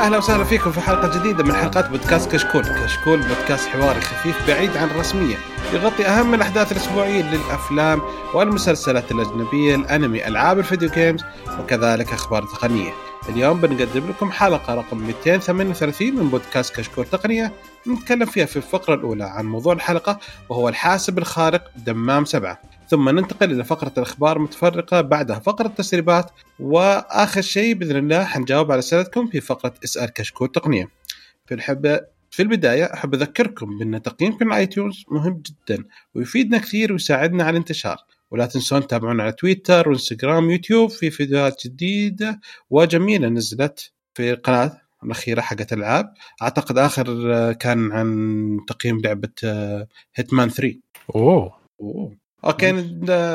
[0.00, 4.76] أهلا وسهلا فيكم في حلقة جديدة من حلقات بودكاست كشكول، كشكول بودكاست حواري خفيف بعيد
[4.76, 5.36] عن الرسميه،
[5.72, 8.02] يغطي أهم الأحداث الأسبوعية للأفلام
[8.34, 11.24] والمسلسلات الأجنبية، الأنمي، ألعاب الفيديو جيمز
[11.60, 12.92] وكذلك أخبار تقنية.
[13.28, 17.52] اليوم بنقدم لكم حلقة رقم 238 من بودكاست كشكول تقنية،
[17.86, 22.60] نتكلم فيها في الفقرة الأولى عن موضوع الحلقة وهو الحاسب الخارق دمام سبعة.
[22.90, 25.38] ثم ننتقل إلى فقرة الأخبار متفرقة بعدها.
[25.38, 30.88] فقرة التسريبات وآخر شيء بإذن الله حنجاوب على أسئلتكم في فقرة اسأل كشكول تقنية.
[31.46, 32.00] في الحب
[32.30, 35.84] في البداية أحب أذكركم بأن تقييمكم على iTunes مهم جدا
[36.14, 37.96] ويفيدنا كثير ويساعدنا على الانتشار.
[38.30, 42.40] ولا تنسون تتابعونا على تويتر وانستغرام ويوتيوب في فيديوهات جديدة.
[42.70, 47.04] وجميله نزلت في القناه الأخيرة حقت العاب أعتقد آخر
[47.52, 49.28] كان عن تقييم لعبة
[50.14, 50.80] Hitman 3
[51.14, 51.52] أوه.
[51.80, 52.19] أوه.
[52.44, 52.72] okay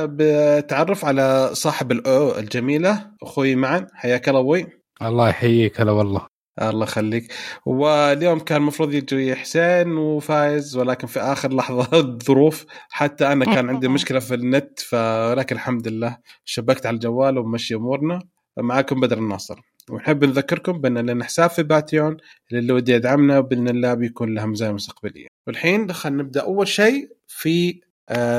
[0.07, 4.67] بتعرف على صاحب الأو الجميلة أخوي معاذ حياك الله أبوي.
[5.01, 6.27] الله يحييك هلا والله.
[6.61, 7.33] الله يخليك.
[7.65, 13.87] واليوم كان المفروض يجي حسين وفايز ولكن في آخر لحظة الظروف حتى أنا كان عندي
[13.87, 18.19] مشكلة في النت ولكن الحمد لله شبكت على الجوال ومشي أمورنا.
[18.59, 19.59] معاكم بدر الناصر.
[19.89, 22.17] ونحب نذكركم بأن لنا حساب في Patreon
[22.51, 25.27] اللي ودي يدعمنا باذن الله بيكون له مزايا مستقبلية.
[25.47, 26.41] والحين خلينا نبدأ.
[26.41, 27.81] أول شيء في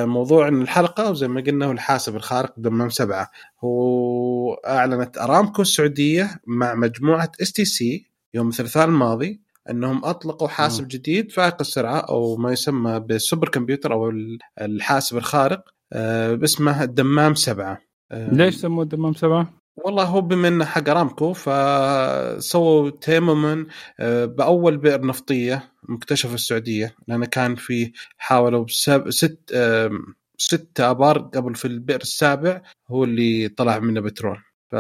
[0.04, 3.30] موضوع الحلقة وزي ما قلنا هو الحاسب الخارق دمام سبعة
[3.64, 10.88] هو أعلنت أرامكو السعودية مع مجموعة STC يوم الثلاثاء الماضي إنهم أطلقوا حاسب م.
[10.88, 14.12] جديد فائق السرعه أو ما يسمى بال supercomputer أو
[14.60, 15.64] الحاسب الخارق
[16.32, 17.78] باسمه الدمام سبعة
[18.12, 23.66] ليش سموه الدمام سبعة؟ والله هو بما انه حق أرامكو فسووا تيمنا
[24.24, 29.10] بأول بئر نفطية مكتشفه في السعودية لأن كان في حاولوا بسب...
[29.10, 29.54] ست
[30.38, 34.38] ست آبار قبل في البئر السابع هو اللي طلع منه بترول.
[34.70, 34.76] ف...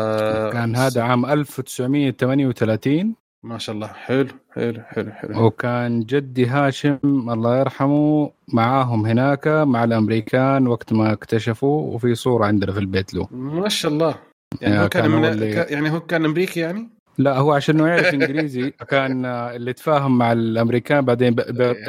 [0.52, 3.86] كان هذا عام 1938 ما شاء الله.
[3.86, 5.46] حلو حلو حلو حلو.
[5.46, 12.72] وكان جدي هاشم الله يرحمه معاهم هناك مع الأمريكان وقت ما اكتشفوا وفي صورة عندنا
[12.72, 13.28] في البيت له.
[13.30, 14.18] ما شاء الله.
[14.60, 15.24] يعني هو كان, من...
[15.24, 15.50] اللي...
[15.50, 20.32] يعني هو كان أمريكي يعني؟ لا هو عشان انه يعرف إنجليزي كان اللي تفاهم مع
[20.32, 21.34] الأمريكان بعدين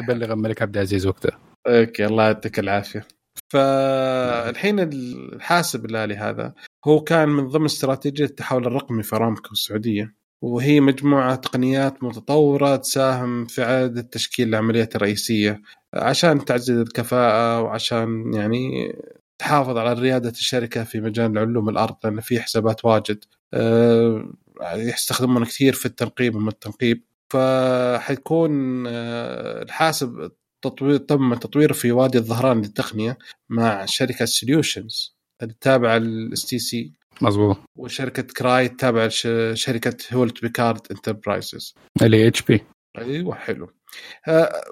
[0.07, 1.39] بلغ الملك عبد العزيز وقتها.
[1.67, 3.07] أوكي الله يعطيك العافية.
[3.49, 6.53] فالحين الحاسب الآلي هذا
[6.87, 10.15] هو كان من ضمن استراتيجية التحول الرقمي في أرامكو السعودية.
[10.41, 15.61] وهي مجموعة تقنيات متطورة تساهم في اعاده تشكيل العمليات الرئيسية
[15.93, 18.95] عشان تعزز الكفاءة وعشان يعني
[19.39, 23.23] تحافظ على ريادة الشركة في مجال علوم الأرض لأن في حسابات واجد.
[23.53, 24.29] أه
[24.73, 27.03] يستخدمون كثير في التنقيب وما التنقيب.
[27.33, 30.31] فحيكون أه الحاسب
[30.61, 33.17] تطوير تم تطويره في وادي الظهران للتقنية
[33.49, 37.57] مع شركة Solutions التابعه لل STC مظبوط.
[37.75, 42.63] وشركة Cray التابعه لشركه Hewlett Packard Enterprise اللي HP
[42.97, 43.69] أيوه حلو.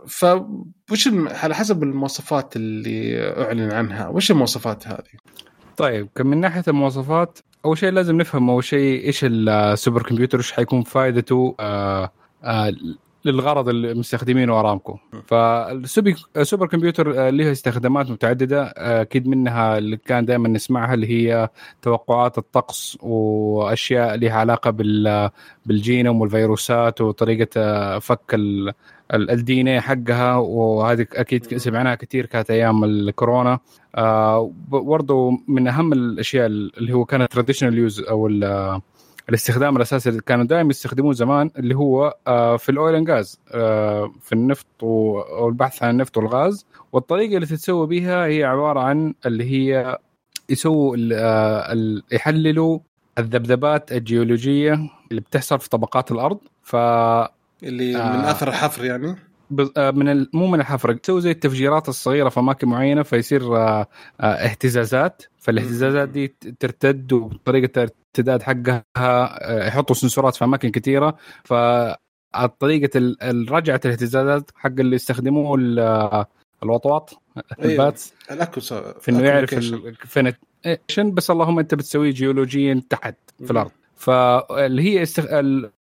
[0.08, 5.18] فوش على حسب المواصفات اللي أعلن عنها وش المواصفات هذه؟
[5.78, 10.84] طيب من ناحية المواصفات أول شيء لازم نفهم أول شيء إيش السوبر كمبيوتر إيش حيكون
[10.84, 12.10] فائدته آآ
[12.44, 12.76] آآ
[13.26, 14.98] للغرض اللي مستخدمينه أرامكو.
[15.28, 18.64] فالسوبر كمبيوتر له استخدامات متعددة.
[18.78, 21.50] أكيد منها اللي كان دائما نسمعها اللي هي
[21.82, 24.72] توقعات الطقس وأشياء لها علاقة
[25.66, 28.36] بالجينوم والفيروسات وطريقة فك
[29.14, 30.36] ال DNA حقها.
[30.36, 33.60] وهذه أكيد سمعناها كثير كانت أيام الكورونا.
[34.68, 38.28] برضه من أهم الأشياء اللي هو كانت traditional use أو
[39.30, 42.18] الاستخدام الأساسي اللي كانوا دائما يستخدموه زمان اللي هو
[42.58, 43.40] في ال oil and gas
[44.22, 46.66] في النفط والبحث عن النفط والغاز.
[46.94, 49.98] والطريقة اللي تتسوى بها هي عبارة عن اللي هي
[50.50, 50.98] يسووا
[52.12, 52.80] يحللوا
[53.20, 54.74] الذبذبات الجيولوجية
[55.12, 56.38] اللي بتحصل في طبقات الأرض.
[56.64, 59.16] ف اللي من أثر الحفر يعني؟
[59.78, 60.94] من مو من الحفر.
[60.94, 63.42] تسوي زي التفجيرات الصغيرة في أماكن معينة فيصير
[64.22, 65.24] اهتزازات.
[65.40, 67.90] فالاهتزازات دي ترتد وطريقه
[68.20, 71.18] الارتداد حقها يحطوا سنسورات في أماكن كثيرة.
[71.44, 71.54] ف
[72.60, 73.16] طريقه
[73.50, 75.60] رجعه الاهتزازات حق اللي يستخدموه
[76.64, 77.22] الوطواط
[77.64, 78.14] ال bats.
[78.32, 79.56] ال echoes في إنه يعرف
[80.06, 83.16] فين بس اللهم أنت بتسويه جيولوجيا تحت
[83.46, 83.72] في الأرض.
[83.96, 85.26] فاللي هي استخ...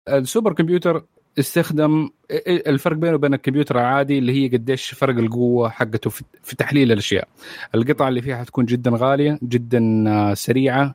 [0.09, 1.05] السوبر كمبيوتر
[1.39, 2.11] استخدم
[2.47, 6.11] الفرق بينه وبين الكمبيوتر العادي اللي هي قديش فرق القوة حقته
[6.43, 7.29] في تحليل الأشياء.
[7.75, 10.95] القطع اللي فيها حتكون جدا غالية جدا سريعة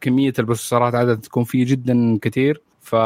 [0.00, 2.96] كمية البروسيسورات عادة تكون فيه جدا كثير ف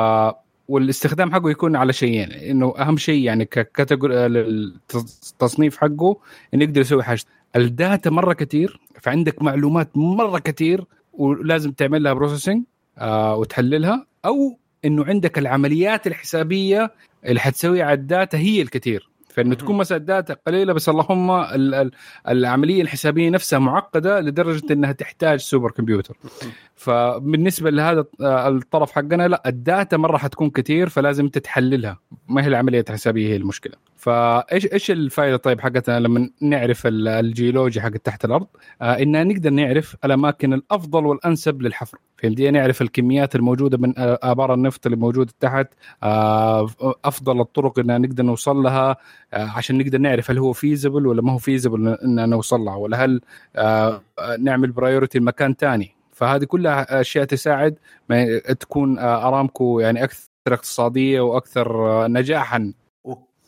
[0.69, 6.17] والاستخدام حقه يكون على شيئين إنه أهم شيء يعني ك category التصنيف حقه
[6.55, 7.21] إنه يقدر يسوي حاجة.
[7.57, 12.63] ال data مرة كثير فعندك معلومات مرة كثير ولازم تعمل لها processing
[12.99, 16.93] آه وتحللها أو إنه عندك العمليات الحسابية
[17.25, 19.10] اللي حتسويها على ال data هي الكثير.
[19.31, 21.91] فإنه تكون مثلا ال data قليلة بس اللهم ال- ال-
[22.29, 26.17] العملية الحسابية نفسها معقدة لدرجة إنها تحتاج سوبر كمبيوتر.
[26.75, 31.99] فبالنسبة لهذا آه، الطرف حقنا لا ال data مرة حتكون كثير فلازم أنت تحللها.
[32.29, 33.90] ما هي العملية الحسابية؟ هي المشكلة.
[34.01, 38.47] فايش إيش الفائدة طيب حقتنا لما نعرف ال- الجيولوجيا حق تحت الأرض؟
[38.83, 41.99] آه ان نقدر نعرف الأماكن الأفضل والأنسب للحفر.
[42.23, 45.67] فهمتني؟ نعرف الكميات الموجودة من آه، آبار النفط اللي موجودة تحت
[46.03, 46.71] آه
[47.05, 48.97] أفضل الطرق ان نقدر نوصل لها
[49.35, 53.05] آه عشان نقدر نعرف هل هو feasible ولا ما هو feasible ان نوصل لها ولا
[53.05, 53.21] هل
[53.57, 57.79] آه آه، نعمل priority لمكان ثاني فهذه كلها أشياء تساعد
[58.61, 62.73] تكون آه، أرامكو يعني أكثر اقتصادية وأكثر نجاحا.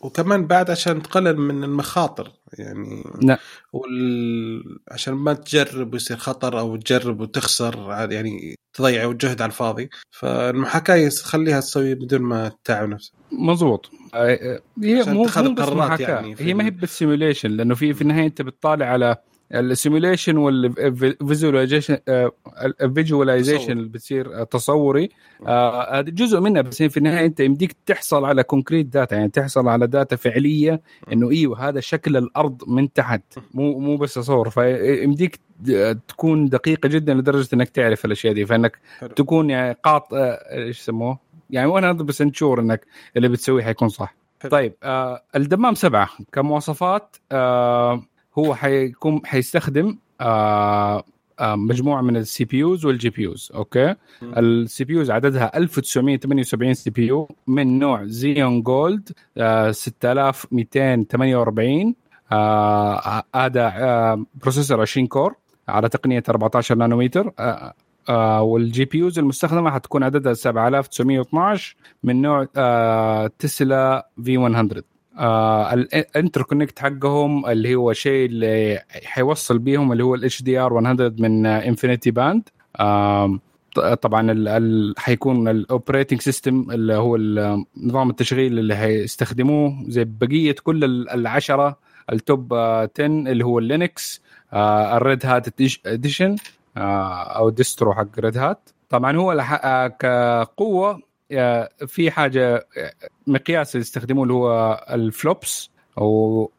[0.02, 3.38] وكمان بعد عشان تقلل من المخاطر يعني نعم.
[3.72, 4.78] وال...
[4.90, 9.90] عشان ما تجرب ويصير خطر أو تجرب وتخسر يعني تضيع الجهد على الفاضي.
[10.10, 13.12] فالمحاكاه خليها تسوي بدون ما تتعب نفسك.
[13.32, 13.90] مضبوط.
[14.14, 16.08] هي مو مو بس قرارات محاكاة.
[16.08, 19.16] يعني هي ما هي ال- بال simulation لأنه في في النهاية أنت بتطالع على
[19.54, 21.98] ال simulation وال visualization
[22.82, 25.08] ال visualization اللي بتصير آه، تصوري.
[25.46, 29.68] آه، هذا جزء منها بس في النهاية أنت يمديك تحصل على concrete data يعني تحصل
[29.68, 30.80] على data فعلية
[31.12, 33.22] إنه إيوه هذا شكل الأرض من تحت
[33.54, 34.50] مو مو بس تصور.
[34.50, 38.46] فيمديك د- تكون دقيقة جدا لدرجة إنك تعرف الأشياء دي.
[38.46, 39.08] فإنك حلو.
[39.10, 41.18] تكون يعني قاط آه، إيش يسموه؟
[41.50, 44.14] يعني وأنا بس ensure إنك اللي بتسويه حيكون صح.
[44.42, 44.50] حلو.
[44.50, 48.02] طيب آه الدمام سبعة كمواصفات آه
[48.38, 51.04] هو حيكون حيستخدم آه
[51.40, 53.94] آه مجموعة من ال CPUs وال GPUs okay.
[54.22, 61.94] ال CPUs عددها 1978 CPU من نوع Xeon Gold آه 6248
[62.32, 65.34] آه هذا آه processor 20 core
[65.68, 67.74] على تقنية 14 نانومتر آه
[68.08, 74.82] آه وال GPUs المستخدمة حتكون عددها 7912 من نوع آه Tesla V100
[75.18, 81.12] آه ال interconnect حقهم اللي هو شيء اللي حيوصل بيهم اللي هو ال HDR 100
[81.18, 83.38] من InfiniBand آه
[84.02, 87.16] طبعا ال ال حيكون ال operating system اللي هو
[87.76, 91.78] نظام التشغيل اللي حيستخدموه زي بقية كل ال- العشرة
[92.12, 94.22] ال top آه، 10 اللي هو ال Linux
[94.52, 96.36] آه، ال Red Hat edition
[96.76, 101.00] أو distro حق Red Hat طبعا هو آه، كقوة آه،
[101.86, 102.92] في حاجة آه،
[103.26, 106.50] مقياس يستخدموه اللي هو ال FLOPS أو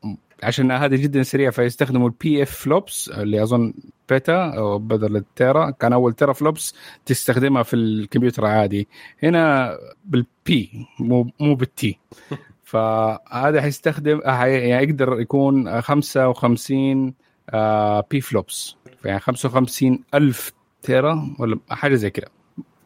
[0.44, 3.74] عشان هذه جدا سريعة فيستخدموا ال PF FLOPS اللي أظن
[4.10, 6.76] peta أو بدل ال tera كان أول tera FLOPS
[7.06, 8.88] تستخدمها في الكمبيوتر العادي
[9.24, 9.72] هنا
[10.06, 12.00] بال P مو مو بال T
[12.64, 17.14] فهذا حيستخدم حي- يعني يقدر يكون 55
[17.50, 18.76] آه، P FLOPS.
[19.06, 22.28] يعني 55 ألف tera ولا حاجة زي كذا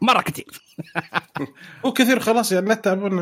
[0.00, 0.46] مرة كثير.
[1.86, 3.16] هو كثير خلاص يعني لا تعبون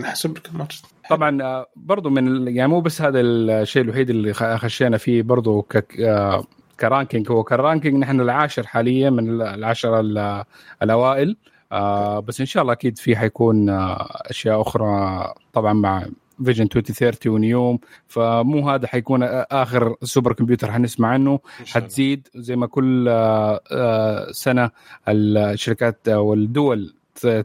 [0.00, 4.56] نحسب لكم math طبعا آه، برضو من يعني مو بس هذا الشيء الوحيد اللي خ-
[4.56, 6.44] خشينا فيه برضو ك آه،
[6.80, 7.30] ك ranking.
[7.30, 10.44] هو ك ranking نحن العاشر حاليا من ال- العشرة ال-
[10.82, 11.36] الأوائل.
[11.72, 16.06] آه بس إن شاء الله أكيد في حيكون آه أشياء أخرى طبعا مع
[16.44, 21.38] vision 2030 ونيوم فمو هذا حيكون آخر سوبر كمبيوتر حنسمع عنه.
[21.72, 23.04] حتزيد زي ما كل
[24.30, 24.70] سنة
[25.08, 26.94] الشركات والدول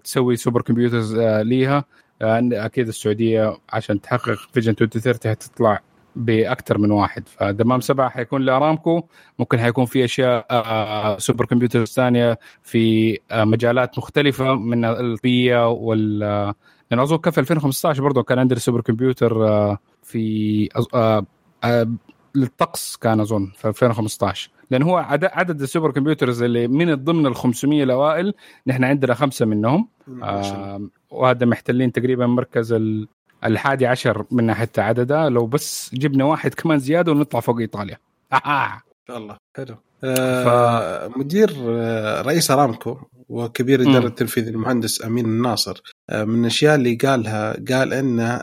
[0.03, 1.83] تسوي super computers ليها.
[2.21, 5.79] أكيد السعودية عشان تحقق vision 2030 حتطلع
[6.15, 7.27] بأكثر من واحد.
[7.27, 9.03] فدمام سبعة حيكون لأرامكو.
[9.39, 16.53] ممكن حيكون في أشياء super computers ثانية في مجالات مختلفة من البيئه وال
[16.91, 21.25] لأن أظن كان في 2015 برضه كان عندنا super computer آه، في آه،
[21.63, 21.87] آه،
[22.35, 27.25] للطقس كان أظن في 2015 لأن هو عدد, عدد ال super computers اللي من ضمن
[27.25, 28.33] ال 500 الاوائل
[28.67, 29.89] نحن عندنا خمسة منهم.
[30.23, 33.07] آه وهذا محتلين تقريبا مركز ال-
[33.43, 35.29] الحادي عشر من ناحية عدده.
[35.29, 37.97] لو بس جبنا واحد كمان زيادة ونطلع فوق إيطاليا.
[38.33, 38.81] آه.
[39.09, 39.37] الله.
[39.57, 39.75] حلو.
[40.03, 42.97] آه مدير آه رئيس أرامكو
[43.29, 43.81] وكبير.
[43.81, 45.81] الاداره التنفيذي المهندس أمين الناصر.
[46.09, 48.41] آه من الأشياء اللي قالها قال إن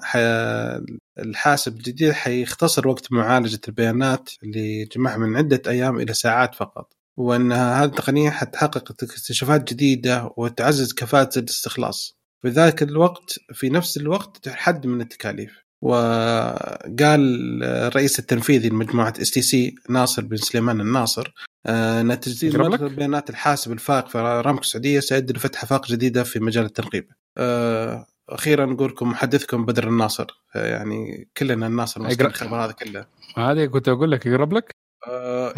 [1.19, 7.53] الحاسب الجديد حيختصر وقت معالجة البيانات اللي جمعها من عدة أيام إلى ساعات فقط وإن
[7.53, 12.19] هذه التقنية حتحقق اكتشافات جديدة وتعزز كفاءة الاستخلاص.
[12.43, 15.64] في ذلك الوقت في نفس الوقت حد من التكاليف.
[15.85, 21.35] وقال الرئيس التنفيذي لمجموعة اس تي سي ناصر بن سليمان الناصر
[21.67, 26.41] آه، إن تجديد؟ مدخل بيانات الحاسب الفائق في ارامكو السعودية سيؤدي لفتح افاق جديدة في
[26.41, 27.09] مجال التنقيب.
[27.39, 30.27] آه، أخيرا نقول لكم محدثكم بدر الناصر
[30.57, 32.27] آه، يعني كلنا الناصر أقرأ.
[32.27, 34.75] الخبر هذا كله هذه كنت أقول لك يقرب لك؟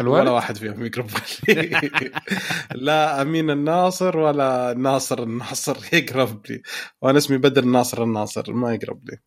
[0.01, 1.09] ولا واحد فيهم يقرب
[1.47, 1.91] لي
[2.87, 6.61] لا أمين الناصر ولا ناصر الناصر يقرب لي
[7.01, 9.17] وأنا اسمي بدر الناصر الناصر ما يقرب لي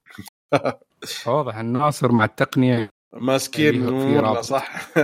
[1.27, 4.39] واضح الناصر مع التقنية ماسكين امورنا رابط.
[4.41, 4.89] صح.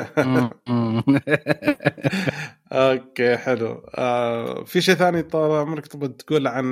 [2.72, 6.64] okay حلو آه في شيء ثاني طال عمرك تبغى تقول عن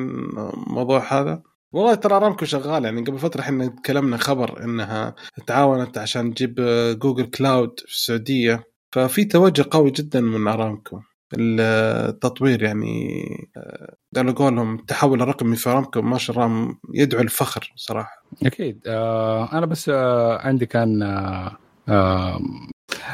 [0.69, 5.14] الموضوع هذا؟ والله ترى ارامكو شغال يعني قبل فترة إحنا تكلمنا خبر إنها
[5.47, 6.54] تعاونت عشان تجيب
[6.99, 11.00] Google Cloud في السعودية ففي توجه قوي جدا من ارامكو
[11.38, 13.14] التطوير يعني
[13.57, 18.25] آه، على قولهم التحول الرقمي في ارامكو ما شاء الله يدعو الفخر صراحة.
[18.47, 18.81] أكيد.
[18.87, 21.57] آه أنا بس آه عندي كان آه
[21.88, 22.40] آه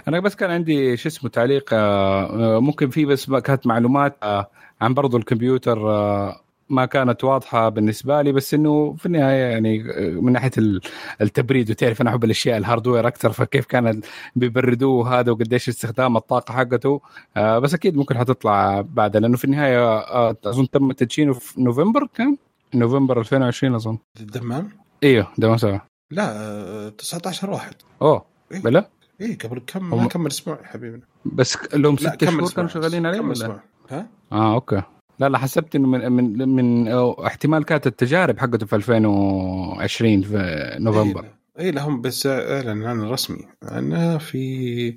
[0.08, 4.50] أنا بس كان عندي شو اسمه تعليق آه آه، ممكن في بس كانت معلومات آه
[4.80, 6.40] عن برضو الكمبيوتر آه
[6.70, 10.80] ما كانت واضحة بالنسبة لي بس إنه في النهاية يعني آه، من ناحية ال-
[11.20, 14.00] التبريد وتعرف أنا أحب الأشياء الهاردوير أكثر فكيف كان
[14.36, 17.00] بيبردوه هذا وقديش استخدام الطاقة حقته
[17.36, 22.06] آه بس أكيد ممكن حتطلع بعد لأنه في النهاية آه أظن تم تدشينه في نوفمبر
[22.14, 22.36] كان
[22.74, 24.68] نوفمبر 2020 أظن الدمام؟
[25.04, 25.78] إيوه ده سوا
[26.10, 28.62] لا آه، 19 واحد أوه إيه.
[28.62, 28.88] بلا
[29.20, 32.50] إيه قبل كم هم- ما كمل أسبوع يا حبيبنا بس لهم ست شهور.
[32.50, 33.60] كانوا شغالين عليه ولا.
[33.90, 34.82] ها؟ آه أوكي
[35.20, 36.88] لا لا حسبت إنه من من من
[37.26, 41.24] احتمال كانت التجارب حقته في 2020 في نوفمبر.
[41.24, 44.96] اي إيه لهم بس اعلن عن رسمي أنه في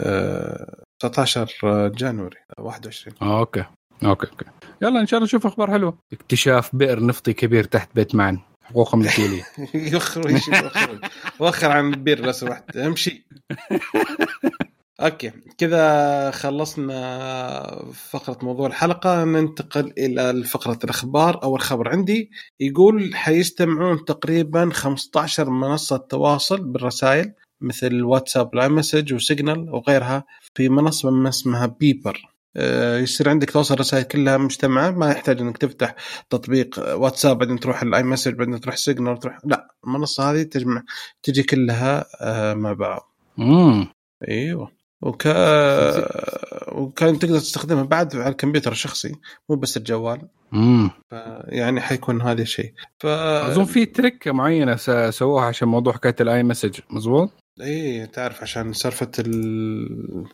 [0.00, 3.64] آه 19 جانوري 21 آه okay
[4.04, 4.44] okay okay.
[4.82, 5.98] يلا إن شاء الله نشوف أخبار حلوة.
[6.12, 9.42] اكتشاف بئر نفطي كبير تحت بيت معن حقوق ملكيه
[9.74, 11.04] يخرج يخرج.
[11.40, 12.76] وخر عن البير لو سمحت.
[12.76, 13.26] أمشي.
[15.00, 19.24] okay كذا خلصنا فقرة موضوع الحلقة.
[19.24, 21.42] ننتقل إلى فقرة الأخبار.
[21.42, 29.22] أول خبر عندي يقول حيجتمعون تقريبا 15 منصة تواصل بالرسائل مثل WhatsApp ل iMessage و
[29.22, 30.24] Signal وغيرها
[30.54, 32.20] في منصة ما اسمها Beeper.
[32.56, 35.94] آه، يصير عندك توصل رسائل كلها مجتمعة ما يحتاج إنك تفتح
[36.30, 40.82] تطبيق واتساب بعدين تروح ال iMessage بعدين تروح Signal تروح لا المنصة هذه تجمع
[41.22, 43.12] تجي كلها آه، مع بعض.
[43.38, 43.86] امم
[44.28, 44.76] أيوه.
[45.02, 45.26] وك...
[46.72, 49.14] وكان تقدر تستخدمها بعد على الكمبيوتر الشخصي
[49.50, 50.28] مو بس الجوال.
[50.54, 50.90] امم
[51.44, 52.72] يعني حيكون هذا الشيء.
[52.98, 54.76] ف أظن في trick معينة
[55.10, 60.26] سووها عشان موضوع حكاية ال iMessage مزبوط إيه تعرف عشان سالفه ال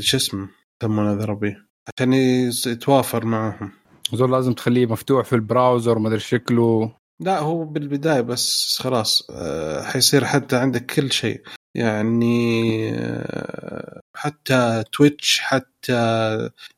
[0.00, 0.48] شو اسمه
[0.82, 1.56] يسمونه ذا ربي
[1.98, 3.72] عشان يتوافر معهم.
[4.14, 6.96] أظن لازم تخليه مفتوح في ال browser ما أدري شكله.
[7.20, 11.42] لا هو بالبداية بس خلاص آه، حيصير حتى عندك كل شيء.
[11.74, 15.96] يعني آه، حتى Twitch حتى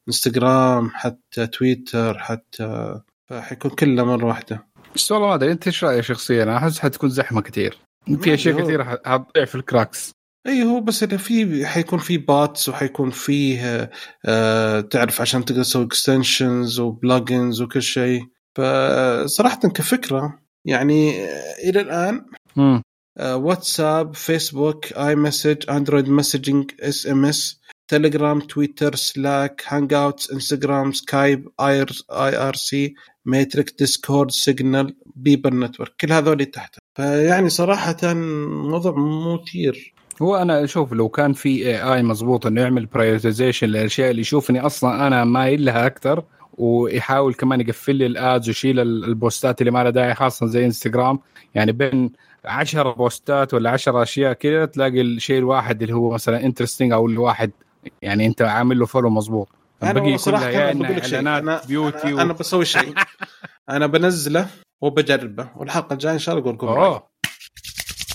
[0.09, 4.66] انستغرام حتى تويتر حتى فحيكون كله مرة واحدة.
[4.95, 7.78] بس والله ما أدري أنت إيش رأيك شخصيا؟ أنا أحس حتكون زحمة كثير.
[8.23, 10.11] في أشياء ح- حتضيع في ال cracks.
[10.47, 13.90] اي هو بس إنه في حيكون في bots وحيكون فيه
[14.26, 18.23] آه تعرف عشان تقدر تسوي extensions و plugins وكل شيء.
[18.55, 21.25] فصراحة كفكرة يعني
[21.69, 22.25] إلى الآن
[23.19, 32.94] آه، WhatsApp Facebook iMessage Android Messaging SMS Telegram Twitter Slack Hangouts Instagram Skype IRC
[33.25, 36.76] Matrix Discord Signal Beeper network كل هذول تحت.
[36.97, 39.95] فيعني صراحة موضوع مثير.
[40.23, 45.07] هو أنا أشوف لو كان في AI مضبوط إنه يعمل prioritization للاشياء اللي يشوفني أصلا
[45.07, 46.25] أنا مايل لها أكثر
[46.58, 50.64] ويحاول كمان يقفل لي ال ads ويشيل ال- البوستات اللي ما لها داعي خاصة زي
[50.66, 51.18] إنستغرام.
[51.54, 52.12] يعني بين
[52.44, 57.50] 10 بوستات ولا 10 أشياء كذا تلاقي الشيء الواحد اللي هو مثلا interesting أو الواحد
[58.02, 59.48] يعني أنت عامل له follow مضبوط
[59.82, 61.16] أنا كلها إنها بقول لك شيء.
[61.16, 62.94] إعلانات أنا beauty أنا, أنا بسوي شيء.
[63.70, 64.46] أنا بنزله
[64.80, 67.00] وبجربه والحلقة الجاية إن شاء الله أقول لكم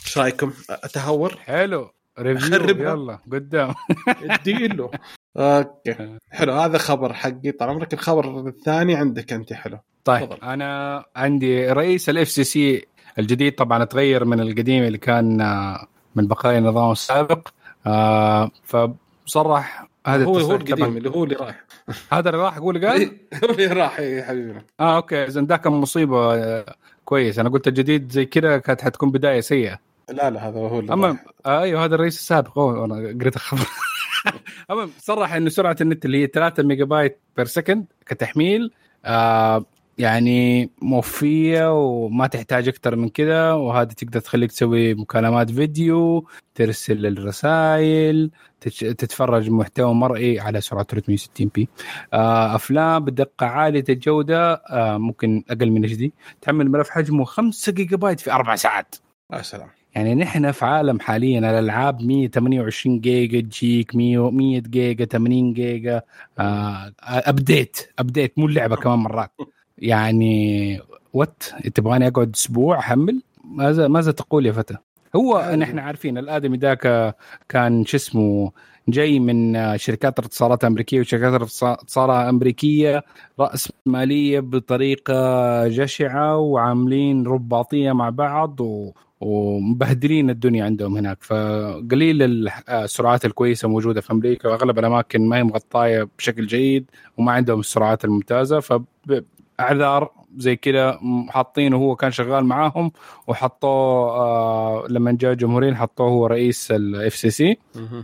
[0.06, 1.90] إيش رأيكم؟ أتهور؟ حلو.
[2.20, 2.92] review.
[2.92, 3.74] يلا قدام.
[4.30, 4.92] اديله.
[5.38, 6.18] okay.
[6.32, 7.52] حلو هذا خبر حقي.
[7.52, 9.78] طال عمرك الخبر الثاني عندك أنت حلو.
[10.06, 10.42] طيب تفضل.
[10.44, 12.86] أنا عندي رئيس ال FCC
[13.20, 17.48] الجديد طبعا تغير من القديم اللي كان آه، من بقايا النظام السابق.
[17.88, 20.98] آه، فصرح هذا هو هو القديم طبعاً.
[20.98, 21.64] اللي هو اللي راح.
[22.14, 26.34] هذا اللي راح أقول قال؟ هو اللي راح يا حبيبنا آه okay اذا ذاك مصيبه
[26.36, 27.40] آه، كويس.
[27.40, 29.80] أنا قلت الجديد زي كذا كانت حتكون بداية سيئة.
[30.10, 31.26] لا لا هذا هو اللي اما راح.
[31.46, 32.60] آه أيوه هذا الرئيس السابق.
[32.60, 33.68] أوه أنا قريت الخبر.
[34.72, 38.72] المهم صرح إنه سرعة النت اللي هي 3 megabyte per second كتحميل
[39.06, 39.66] آه
[39.98, 48.32] يعني موفية وما تحتاج أكثر من كذا وهذا تقدر تخليك تسوي مكالمات فيديو ترسل الرسائل
[48.80, 51.70] تتفرج محتوى مرئي على سرعة 360 p
[52.14, 57.98] آه أفلام بدقة عالية الجودة آه ممكن أقل من HD تحمل ملف حجمه 5 جيجا
[57.98, 58.96] بايت في أربع ساعات.
[59.34, 65.54] يا سلام يعني نحن في عالم حاليا الألعاب 128 جيجا تجيك 100 100 جيجا 80
[65.54, 66.02] جيجا
[66.40, 69.32] آه update update مو اللعبة كمان مرات.
[69.78, 70.80] يعني
[71.14, 71.44] what
[71.76, 74.78] تبغاني أقعد أسبوع أحمل؟ ماذا ماذا تقول يا فتى؟
[75.16, 77.16] هو نحن عارفين الآدمي ذاك
[77.50, 78.52] كان شو اسمه
[78.88, 83.04] جاي من شركات اتصالات امريكيه وشركات اتصالات أمريكية
[83.40, 88.92] رأس مالية بطريقة جشعة وعاملين رباطية مع بعض و
[89.24, 91.18] ومبهدلين الدنيا عندهم هناك.
[91.24, 97.60] فقليل السرعات الكويسة موجودة في أمريكا وأغلب الأماكن ما هي مغطاية بشكل جيد وما عندهم
[97.60, 98.60] السرعات الممتازة.
[98.60, 101.00] فاعذار زي كذا
[101.30, 102.92] حاطينه هو كان شغال معاهم
[103.28, 107.58] وحطوه آه لما جاء جمهوريين حطوه هو رئيس ال FCC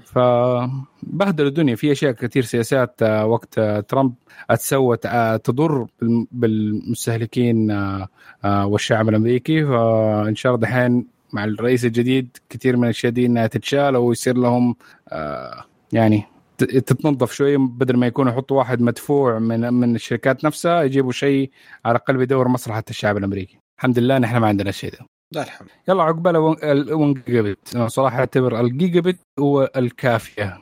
[0.05, 1.75] فبهدلوا الدنيا.
[1.75, 4.13] في أشياء كثير سياسات آه وقت آه ترامب
[4.49, 5.87] اتسوت آه تضر
[6.31, 8.07] بالمستهلكين آه
[8.45, 9.65] آه والشعب الأمريكي.
[9.65, 14.75] فان شاء الله دحين مع الرئيس الجديد كثير من الأشياء دي إنها تتشال ويصير لهم
[15.09, 16.23] آه يعني
[16.63, 21.51] تتنظف شوي بدل ما يكونوا يحطوا واحد مدفوع من من الشركات نفسها يجيبوا شيء
[21.85, 23.57] على الأقل بيدور مصلحة الشعب الأمريكي.
[23.79, 24.99] الحمد لله نحن ما عندنا الشيء ده
[25.31, 30.59] لا الحمد يلا عقبال 1 جيجا بت أنا صراحة أعتبر الجيجا بت هو الكافية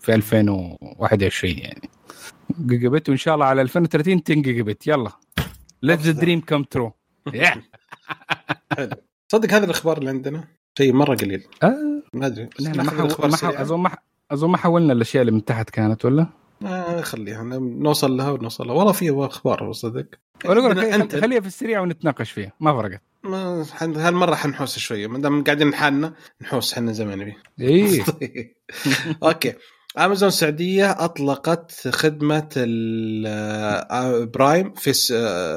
[0.00, 1.88] في 2021 يعني.
[2.66, 5.10] جيجا بت وإن شاء الله على 2030 10 جيجا بت يلا.
[5.82, 6.92] let the dream come true
[8.72, 8.90] حلو.
[9.32, 10.44] صدق هذا الإخبار اللي عندنا
[10.78, 11.44] شيء مرة قليل.
[11.62, 12.02] آه.
[12.14, 13.62] ما أدري ما.
[13.62, 13.90] أظن
[14.30, 16.26] أظن ما حولنا الأشياء اللي من تحت كانت ولا؟
[16.66, 18.74] آه خليها نوصل لها ونوصل لها.
[18.74, 20.06] والله في أخبار صدق
[20.46, 22.52] انت خليها في السريع ونتناقش فيها.
[22.60, 23.02] ما فرقت.
[23.24, 25.06] ما هالمرة حنحوس شوية.
[25.06, 28.04] ما دام قاعدين لحالنا نحوس إحنا زي ما نبي اي
[29.22, 29.54] أوكي.
[29.98, 32.48] امازون السعوديه أطلقت خدمة
[34.16, 34.92] ال Prime في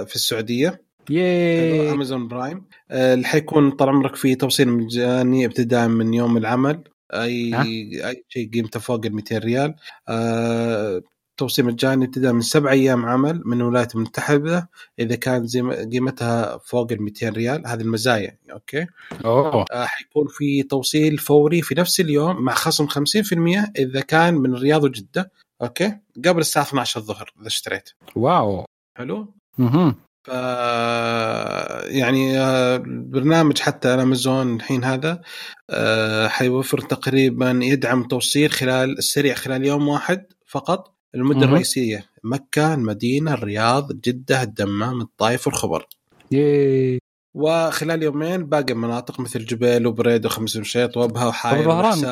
[0.06, 0.82] في السعودية.
[1.10, 1.92] yay.
[1.92, 6.84] امازون برايم اللي حيكون طال عمرك في توصيل مجاني ابتداء من يوم العمل.
[7.14, 7.62] أي؟
[8.10, 9.76] أي شيء قيمته فوق ال 200 ريال.
[10.10, 11.02] آه
[11.38, 16.92] توصيل مجاني ابتداء من سبع أيام عمل من الولايات المتحدة إذا كان زي قيمتها فوق
[16.92, 18.86] ال 200 ريال هذه المزايا أوكي؟
[19.26, 19.66] أوه.
[19.72, 22.92] آه حيكون في توصيل فوري في نفس اليوم مع خصم 50%
[23.78, 27.90] إذا كان من الرياض وجدة أوكي؟ قبل الساعة 12 الظهر إذا اشتريت.
[28.16, 28.66] wow.
[28.98, 30.28] حلو؟ أها ف
[31.88, 32.40] يعني
[32.76, 35.22] البرنامج حتى امازون الحين هذا
[36.28, 42.06] حيوفر تقريبا يدعم توصيل خلال السريع خلال يوم واحد فقط المدن الرئيسية.
[42.24, 45.88] مكة المدينة الرياض جدة الدمام الطائف والخبر
[46.32, 47.00] yay.
[47.34, 52.04] وخلال يومين باقي المناطق مثل جبيل وبريدة وخميس مشيط وأبها وحايل الظهران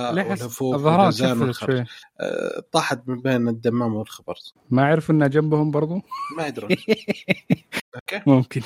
[0.61, 1.85] الظهران شوي؟
[2.71, 4.35] طاحت من بين الدمام والخبر.
[4.69, 6.01] ما عرفوا انها جنبهم برضو؟
[6.37, 6.69] ما يدرون.
[7.95, 8.21] okay.
[8.27, 8.61] ممكن.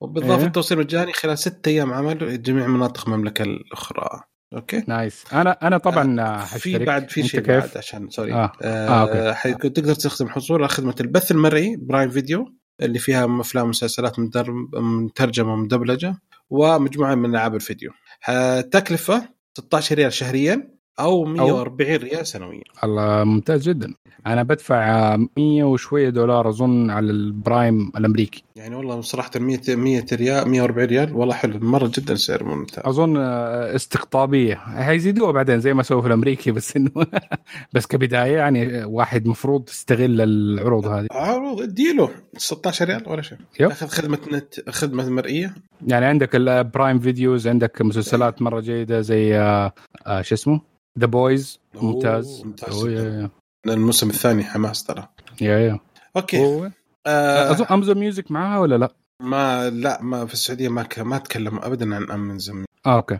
[0.00, 4.20] وبالاضافه التوصيل مجاني خلال ستة أيام عمل جميع مناطق المملكة الأخرى.
[4.54, 4.84] okay.
[4.88, 5.24] nice.
[5.32, 8.52] أنا أنا طبعا آه في بعد في شيء؟ بعد عشان sorry آه.
[8.62, 12.59] آه, آه، آه تقدر تستخدم حصول على خدمة البث المرئي Prime Video.
[12.82, 16.16] اللي فيها أفلام ومسلسلات مترجمة ومدبلجة
[16.50, 17.90] ومجموعة من ألعاب الفيديو.
[18.70, 20.79] تكلفة 16 ريال شهريا.
[21.00, 22.62] أو 140 ريال سنويا.
[22.84, 23.94] الله ممتاز جدا.
[24.26, 28.44] أنا بدفع 100 وشوية دولار أظن على ال Prime الأمريكي.
[28.56, 31.58] يعني والله صراحة 100 100 ريال 140 ريال والله حلو.
[31.60, 32.82] مرة جدا سعر ممتاز.
[32.86, 34.54] أظن استقطابية.
[34.54, 36.90] حيزيدوها بعدين زي ما سووا في الأمريكي بس إنه
[37.74, 41.06] بس كبداية يعني واحد مفروض يستغل العروض هذه.
[41.12, 43.38] عروض اديله 16 ريال ولا شيء.
[43.58, 45.54] تاخذ خدمة نت خدمة مرئية.
[45.86, 49.72] يعني عندك ال Prime Videos عندك مسلسلات مرة جيدة زي آه
[50.20, 50.60] شو اسمه؟
[50.98, 52.42] The Boys ممتاز.
[52.44, 52.84] ممتاز
[53.66, 55.08] الموسم الثاني حماس ترى.
[55.40, 55.80] yeah yeah.
[56.16, 56.70] okay.
[57.06, 60.98] آه أظن Amazon Music معاها ولا لا؟ ما لا ما في السعودية ما ك...
[60.98, 63.18] ما تكلموا ابدا عن امازون آه okay.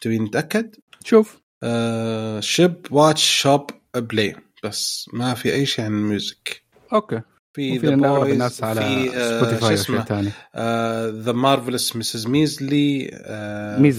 [0.00, 0.74] تبي نتأكد؟
[1.04, 1.40] شوف.
[1.62, 7.20] آه شيب واتش شوب بلاي بس ما في أي شيء عن ال music okay.
[7.58, 10.30] في The Boys الناس على في Spotify وشيء ثاني.
[11.22, 12.26] The Marvelous Mrs.
[12.26, 13.10] Maisel.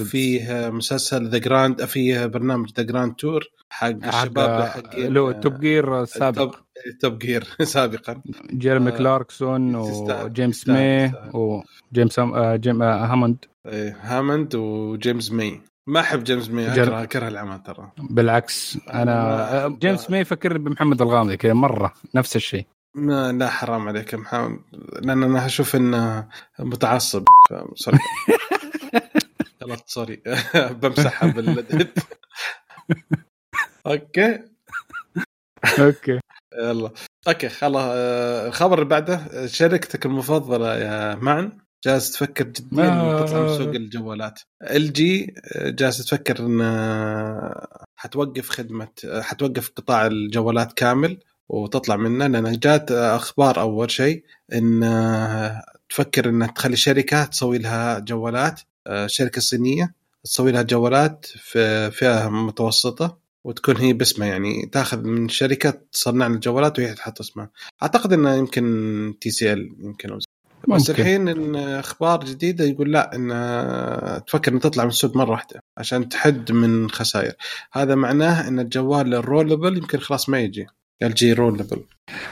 [0.06, 6.06] فيه مسلسل The Grand فيه برنامج The Grand Tour حق الشباب حقين لو Top Gear
[6.06, 6.56] سابق.
[7.02, 7.44] Top Gear
[7.74, 8.22] سابقا.
[8.54, 11.32] جيرمي آه، كلاركسون وجيمس ماي تستاهل.
[11.94, 13.38] وجيمس آه، جيم آه، هاموند
[14.02, 17.92] هامند وجيمس ماي ما أحب جيمس ماي جر- أكره أكره العمل ترى.
[17.98, 19.14] بالعكس أنا
[19.66, 22.66] آه، جيمس ماي يفكرني بمحمد الغامدي كذا مرة نفس الشيء.
[22.96, 24.60] ما لا حرام عليك يا محمد
[25.02, 26.28] لأن أنا أشوف إنه
[26.60, 27.26] متعصب
[27.76, 27.98] sorry
[29.64, 30.22] غلط sorry
[30.82, 31.88] بمسحها بالدب
[33.88, 34.40] okay.
[35.80, 36.20] okay.
[36.60, 36.92] يلا.
[37.28, 43.22] okay خلاص آه، الخبر اللي بعده شركتك المفضلة يا معن جالس تفكر جديا آه.
[43.22, 43.26] آه.
[43.26, 44.40] تطلع من سوق الجوالات.
[44.64, 46.62] LG جالس تفكر إن
[47.96, 48.90] حتوقف خدمة
[49.22, 51.20] حتوقف قطاع الجوالات كامل.
[51.50, 54.80] وتطلع منه لأن جات أخبار أول شيء إن
[55.90, 58.62] تفكر إنها تخلي شركة تسوي لها جوالات
[59.06, 65.74] شركة صينية تسوي لها جوالات في فئة متوسطة وتكون هي باسمها يعني تأخذ من شركة
[65.92, 67.50] تصنع الجوالات وهي تحط اسمها.
[67.84, 70.10] أعتقد انه يمكن TCL يمكن.
[70.10, 70.18] أو
[70.68, 71.02] بس ممكن.
[71.02, 76.10] الحين إن أخبار جديدة يقول لا إن تفكر ان تطلع من السوق مرة واحدة عشان
[76.10, 77.34] تحد من خسائر.
[77.72, 80.68] هذا معناه إن الجوال ال rollable يمكن خلاص ما يجي.
[81.04, 81.80] LG rollable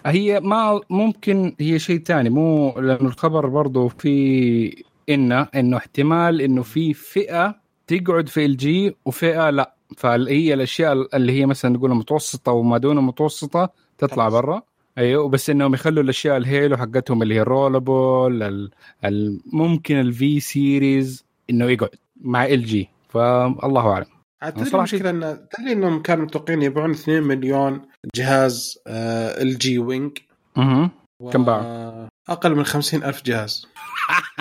[0.05, 6.61] هي ما ممكن هي شيء ثاني مو لأنه الخبر برضه في إنه إنه احتمال إنه
[6.61, 7.55] في فئة
[7.87, 9.73] تقعد في ال LG وفئة لا.
[9.97, 14.29] فهي الأشياء اللي هي مثلا نقول متوسطة وما دون متوسطة تطلع.
[14.29, 14.61] برا.
[14.97, 18.71] أيوه بس إنهم يخلوا الأشياء ال halo حقتهم اللي هي ال rollable ال-
[19.05, 21.89] ال- ممكن ال V series إنه يقعد
[22.21, 24.05] مع LG فالله أعلم.
[24.41, 27.81] تدري المشكلة ان تدري إنهم كانوا متوقعين يبيعون 2 مليون
[28.15, 30.17] جهاز LG Wing
[30.57, 30.91] أها
[31.31, 33.67] كم باعوا؟ أقل من 50 ألف جهاز.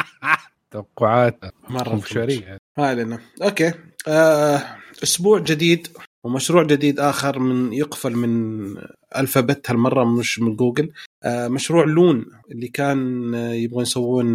[0.71, 1.41] توقعات.
[1.69, 3.19] مرة شريه ما علينا.
[3.43, 3.73] okay.
[4.09, 4.63] آه،
[5.03, 5.89] أسبوع جديد
[6.25, 8.77] ومشروع جديد آخر من يقفل من
[9.17, 10.93] Alphabet هالمره مش من جوجل.
[11.25, 14.27] آه، مشروع Loon اللي كان آه، يبغون يسوون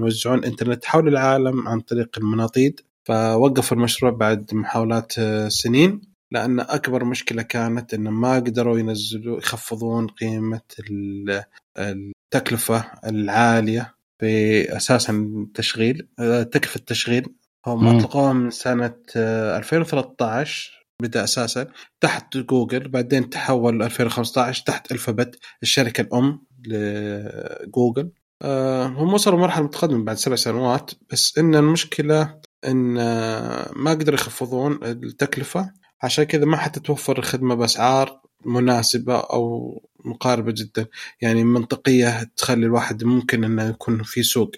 [0.00, 2.80] يوزعون إنترنت حول العالم عن طريق المناطيد.
[3.08, 6.00] فوقفوا المشروع بعد محاولات آه، سنين
[6.32, 11.42] لأن أكبر مشكلة كانت إن ما قدروا ينزلوا يخفضون قيمة ال-
[11.78, 17.26] التكلفة العالية في أساسا التشغيل آه، تكلفة التشغيل
[17.66, 17.96] هم مم.
[17.98, 21.66] أطلقوها من سنة آه، 2013 بدأ أساسا
[22.00, 28.10] تحت جوجل بعدين تحول 2015 تحت ألفابت الشركة الأم لجوجل
[28.42, 34.14] آه، هم وصلوا مرحله متقدمة بعد سبع سنوات بس إن المشكلة إن آه، ما قدروا
[34.14, 35.72] يخفضون التكلفة.
[36.02, 40.86] عشان كذا ما حتتوفر الخدمة بأسعار مناسبة أو مقاربة جدا.
[41.20, 44.50] يعني منطقية تخلي الواحد ممكن إنه يكون في سوق.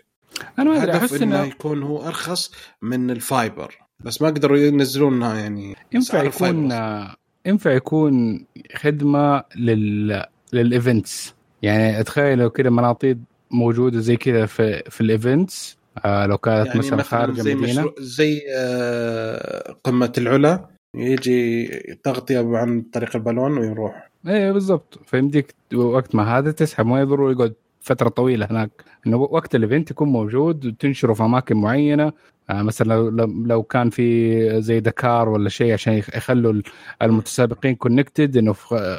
[0.59, 3.79] أنا ما أدري أحس إنه يكون هو أرخص من ال fiber.
[4.01, 6.73] بس ما قدروا ينزلونها يعني ينفع يكون.
[6.73, 8.45] آه، ينفع يكون
[8.77, 15.80] خدمة لل لل events يعني اتخيلوا كده مناطيد موجودة زي كذا في في ال events
[16.07, 17.81] لو كانت يعني مثلا خارج زي المدينة.
[17.81, 21.67] مشروع زي آه، قمة العلا يجي
[22.03, 24.11] تغطية عن طريق البالون ويروح.
[24.29, 24.99] إيه بالضبط.
[25.07, 28.71] فيمديك وقت ما هذا تسحب ما يضر يقعد فترة طويلة هناك.
[29.07, 32.13] إنه وقت ال event يكون موجود وتنشره في أماكن معينة.
[32.51, 33.09] آه مثلا لو
[33.47, 36.63] لو- كان في زي دكار ولا شيء عشان يخ- يخلوا ال-
[37.03, 38.53] المتسابقين connected إنه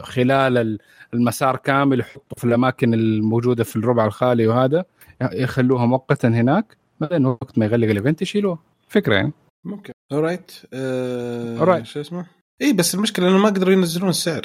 [0.04, 0.78] خلال ال-
[1.14, 4.86] المسار كامل يحطوا في الأماكن الموجودة في الربع الخالي وهذا
[5.22, 6.78] يخلوها مؤقتا هناك.
[7.08, 9.32] بعدين وقت ما يغلق ال event يشيلوها فكرة يعني.
[9.64, 9.94] ممكن.
[10.12, 11.84] alright آه Alright.
[11.84, 12.26] شو اسمه؟
[12.62, 14.42] اي بس المشكلة إنه ما قدروا ينزلون السعر.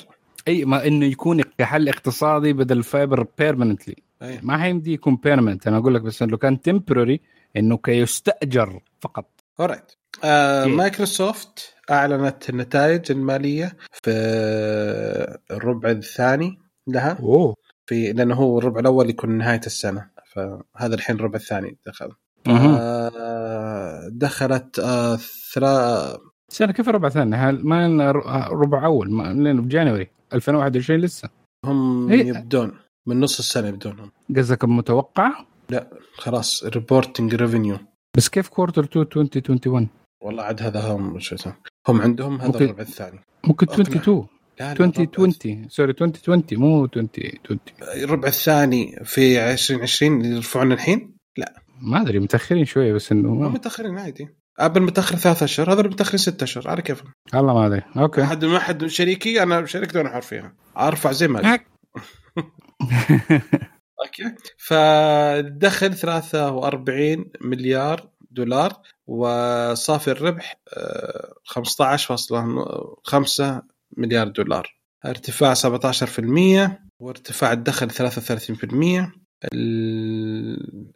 [0.49, 3.97] اي ما إنه يكون كحل اقتصادي بدل ال fiber permanently.
[4.21, 7.21] ما حيمدي يكون permanent أنا أقول لك بس لو كان temporary
[7.57, 9.31] إنه كيستأجر فقط.
[9.61, 9.93] اورايت
[10.25, 10.77] آه إيه.
[10.77, 14.11] مايكروسوفت أعلنت النتائج المالية في
[15.51, 17.19] الربع الثاني لها.
[17.21, 17.55] أوه.
[17.87, 20.11] في لأنه هو الربع الأول يكون نهاية السنة.
[20.27, 22.13] فهذا الحين الربع الثاني دخل.
[22.49, 25.17] آه دخلت آه
[25.53, 26.17] ثرا
[26.49, 31.29] سنة كيف ربع ثاني؟ هل ما ر- ربع أول ما لنا بجانوري 2021 لسه.
[31.65, 32.27] هم إيه.
[32.29, 32.73] يبدون.
[33.07, 35.33] من نص السنة يبدونهم قصدك متوقع؟
[36.15, 37.79] خلاص reporting revenue
[38.17, 39.07] بس كيف quarter 2
[39.37, 39.89] 2021
[40.25, 41.55] والله عاد هذا هم شو اسمه
[41.89, 42.65] هم عندهم هذا ممكن.
[42.65, 43.19] الربع الثاني.
[43.47, 43.85] ممكن أقنع.
[43.85, 44.27] 22
[44.61, 47.59] لا لا 2020 sorry 2020 مو 2020
[48.05, 51.17] الربع الثاني في 2020 اللي يرفعون الحين؟
[51.81, 54.29] ما أدري متأخرين شوية بس إنه متأخرين عادي.
[54.59, 57.13] أبل متاخر ثلاثة أشهر هذول متأخرين ستة أشهر على كيفهم.
[57.35, 58.23] والله ما ادري okay.
[58.23, 60.55] احد ما حد شريكي أنا شركتي وأنا حر فيها.
[60.79, 61.41] أرفع زي ما.
[64.05, 64.35] okay.
[64.59, 68.73] فدخل 43 مليار دولار
[69.07, 73.63] وصافي الربح آه، 15.5
[73.97, 74.77] مليار دولار.
[75.07, 79.26] ارتفاع 17% وارتفاع الدخل 33%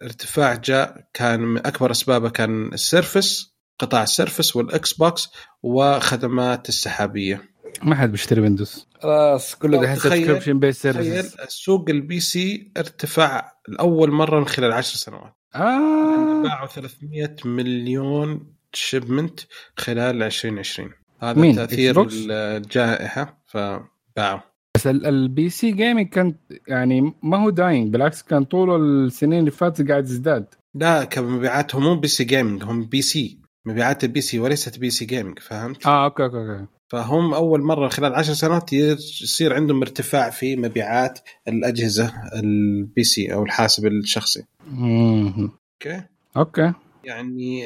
[0.00, 5.28] الارتفاع جاء كان من أكبر أسبابه كان ال service قطاع ال service وال Xbox
[5.62, 7.42] وخدمات السحابية.
[7.82, 8.86] ما حد بيشتري ويندوز.
[9.02, 14.72] خلاص كله دحين تخيل- subscription based service السوق ال PC ارتفع لأول مرة من خلال
[14.72, 15.34] عشر سنوات.
[15.54, 16.42] آه.
[16.42, 19.40] باعوا 300 مليون shipment
[19.76, 20.90] خلال 2020
[21.22, 24.40] هذا مين؟ تأثير؟ الجائحة فباعوا.
[24.74, 26.34] بس ال PC gaming كان
[26.68, 30.46] يعني ما هو dying بالعكس كان طول السنين اللي فاتت قاعد يزداد.
[30.74, 35.86] لا كمبيعات هم مو PC gaming هم PC مبيعات ال PC وليست PC gaming فهمت؟
[35.86, 36.66] آه okay okay okay.
[36.92, 43.42] فهم أول مرة خلال عشر سنوات يصير عندهم ارتفاع في مبيعات الأجهزة ال PC أو
[43.42, 44.44] الحاسب الشخصي.
[44.72, 46.02] okay؟
[46.36, 46.72] okay.
[47.04, 47.62] يعني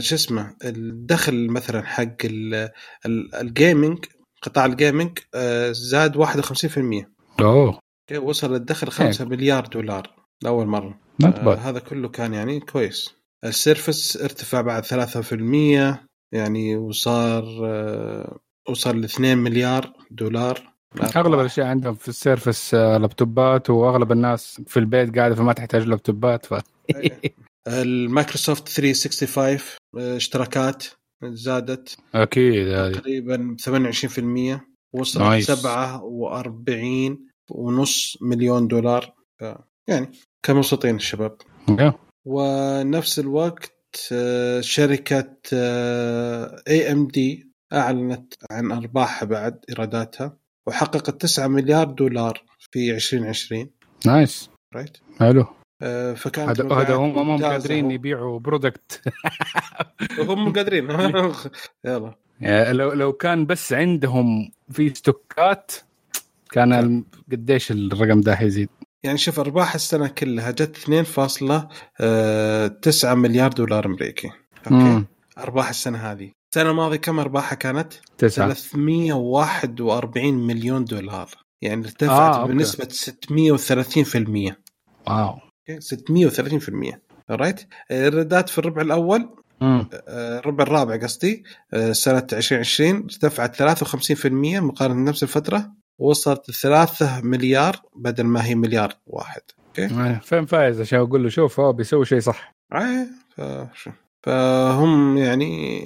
[0.00, 2.68] شو اسمه الدخل مثلا حق ال-
[3.06, 3.98] ال- ال gaming
[4.42, 7.06] قطاع ال gaming آه، زاد 51%
[7.40, 7.80] أوه.
[8.10, 10.10] okay وصل الدخل 5 مليار دولار
[10.42, 10.98] لأول مرة.
[11.20, 13.14] not آه هذا كله كان يعني كويس.
[13.44, 15.98] ال service ارتفع بعد 3%
[16.32, 20.78] يعني وصار آه وصل ل 2 مليار دولار.
[21.16, 25.82] أغلب الأشياء عندهم في ال service آه، لابتوبات وأغلب الناس في البيت قاعدة فما تحتاج
[25.82, 26.54] لابتوبات ف
[27.68, 29.58] المايكروسوفت 365
[29.98, 30.84] آه، اشتراكات.
[31.24, 32.92] زادت أكيد هذه.
[32.92, 34.60] تقريبا 28%
[34.92, 35.46] وصلت nice.
[35.46, 39.14] 47 ونص مليون دولار.
[39.40, 39.44] ف
[39.88, 40.10] يعني
[40.42, 41.36] كانوا مبسوطين الشباب.
[42.24, 45.36] ونفس الوقت آه، شركة
[46.68, 53.70] AMD أعلنت عن أرباحها بعد إيراداتها وحققت 9 مليار دولار في 2020
[54.06, 55.46] nice right حلو.
[56.14, 57.44] فكانت هذا هذا هم هم.
[57.44, 59.02] قادرين يبيعوا product
[60.28, 60.90] هم قادرين.
[61.86, 62.14] يلا.
[62.40, 65.72] يعني لو لو كان بس عندهم في ستوكات
[66.50, 68.68] كان ال- قديش الرقم ده حيزيد؟
[69.02, 74.28] يعني شوف أرباح السنة كلها جت 2.9 مليار دولار أمريكي.
[74.66, 74.74] okay.
[74.74, 75.06] مم.
[75.38, 76.30] أرباح السنة هذه.
[76.52, 78.48] السنة الماضية كم أرباحها كانت؟ تسعة.
[78.48, 81.28] 341 مليون دولار.
[81.62, 82.46] يعني ارتفعت آه، آه،.
[82.46, 84.52] بنسبة 630%
[85.06, 85.38] wow.
[85.78, 86.98] 630%
[87.30, 89.28] right الايرادات في الربع الأول.
[90.08, 91.44] آه، الربع الرابع قصدي.
[91.74, 95.70] آه، سنة 2020 ارتفعت 53% مقارنة بنفس الفترة.
[95.98, 99.40] وصلت 3 مليار بدل ما هي مليار واحد.
[99.78, 102.54] يعني فين فايز؟ عشان أقول له شوف هو بيسوي شيء صح.
[103.38, 103.70] آه،
[104.22, 105.82] فهم يعني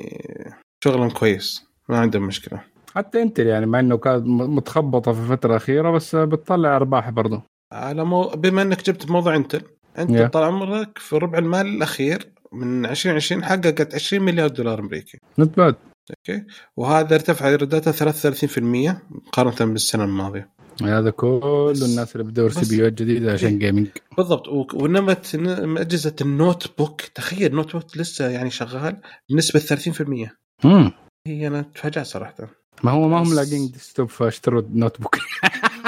[0.85, 1.65] شغلهم كويس.
[1.89, 2.61] ما عندهم مشكلة.
[2.95, 7.43] حتى إنتل يعني مع إنه كانت متخبطة في الفترة الأخيرة بس بتطلع أرباح برضه
[7.73, 8.23] على مو...
[8.29, 9.63] بما إنك جبت موضوع إنتل
[9.99, 10.23] انت Yeah.
[10.31, 15.19] طال عمرك في الربع المالي الأخير من 2020 حققت 20 مليار دولار أمريكي.
[15.39, 15.75] not bad
[16.11, 16.45] OK؟
[16.77, 18.59] وهذا ارتفع ايراداتها 33%
[19.11, 20.51] مقارنة بالسنة الماضية.
[20.83, 23.59] هذا كل الناس اللي بتدور CPU جديده عشان إيه.
[23.59, 25.35] gaming بالضبط ونمت
[25.79, 28.97] أجهزة ال notebook تخيل notebook لسه يعني شغال
[29.31, 30.31] بنسبة 30%
[30.65, 30.93] امم
[31.27, 32.35] هي أنا تفاجأت صراحة.
[32.85, 35.17] ما هو ما هم لاقين desktop فاشتروا notebook.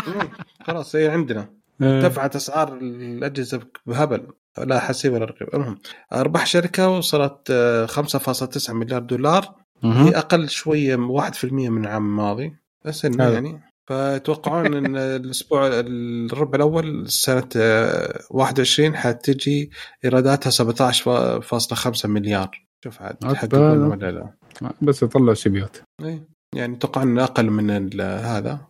[0.07, 0.29] مم.
[0.67, 1.49] خلاص هي عندنا.
[1.83, 4.27] ارتفعت أسعار الأجهزة بهبل.
[4.59, 5.79] لا حسيب ولا رقيب المهم
[6.13, 9.55] أرباح الشركة وصلت آه، 5.9 مليار دولار.
[9.85, 13.29] هي أقل شوية 1% من العام الماضي بس إنه.
[13.29, 13.61] يعني.
[13.87, 19.71] فيتوقعون إن الأسبوع الربع الأول سنة آه، 21 حتجي
[20.05, 22.65] إيراداتها 17.5 مليار.
[22.85, 23.33] شوف عاد أكبر.
[23.33, 24.35] يحققون ولا لا.
[24.83, 26.29] بس يطلعوا سي بيوت إيه.
[26.55, 28.61] يعني أتوقع إنه أقل من هذا.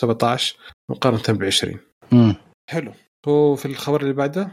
[0.00, 0.56] 17
[0.90, 1.78] مقارنة ب 20
[2.12, 2.34] مم.
[2.70, 2.92] حلو.
[3.28, 4.48] هو في الخبر اللي بعده؟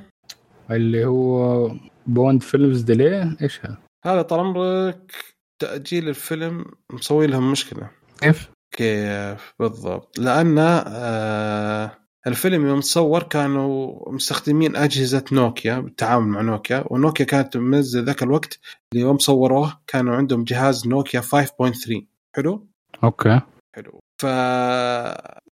[0.72, 1.72] اللي هو
[2.08, 5.14] Bond films delay إيش هذا؟ هذا طال عمرك
[5.62, 7.90] تأجيل الفيلم مسوي لهم مشكلة.
[8.20, 10.20] كيف؟ كيف؟ بالضبط.
[10.20, 11.98] لأن آه
[12.28, 18.60] الفيلم يوم تصور كانوا مستخدمين أجهزة نوكيا بالتعاون مع نوكيا ونوكيا كانت منزل ذاك الوقت
[18.94, 22.02] اللي يوم صوروه كانوا عندهم جهاز نوكيا 5.3
[22.36, 22.68] حلو؟
[23.04, 23.42] OK.
[23.76, 24.00] حلو.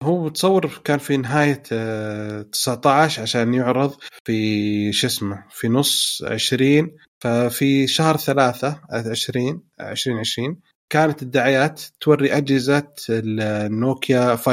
[0.03, 6.91] فهو تصور كان في نهاية آه، 19 عشان يعرض في show اسمه في نص 20
[7.19, 14.49] ففي شهر ثلاثة 20 2020 كانت الدعايات توري أجهزة النوكيا 5.3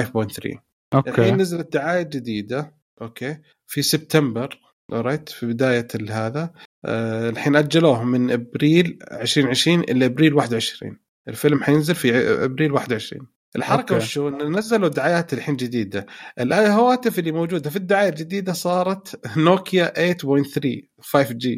[0.46, 0.60] الحين
[0.94, 1.30] OK.
[1.30, 4.60] نزلت دعاية جديدة OK في سبتمبر
[4.92, 6.52] right في بداية هذا
[6.84, 13.94] آه، الحين أجلوه من أبريل 2020 إلى أبريل 21 الفيلم حينزل في أبريل 21 الحركة
[13.94, 14.04] OK.
[14.04, 16.06] وشو؟ نزلوا دعايات الحين جديدة.
[16.40, 21.48] الهواتف اللي موجودة في الدعاية الجديدة صارت نوكيا 8.3 5G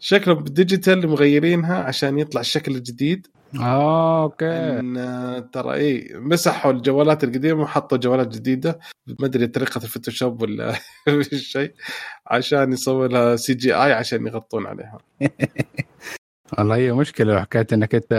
[0.00, 3.26] شكلهم بال digital مغيرينها عشان يطلع الشكل الجديد.
[3.60, 4.46] آه OK.
[4.46, 8.78] إن ترى إي مسحوا الجوالات القديمة وحطوا جوالات جديدة.
[9.20, 10.74] ما أدري طريقة ال Photoshop ولا
[11.52, 11.74] شيء.
[12.26, 14.98] عشان يسوي لها CGI عشان يغطون عليها.
[16.58, 18.12] والله هي مشكلة حكاية إنك أنت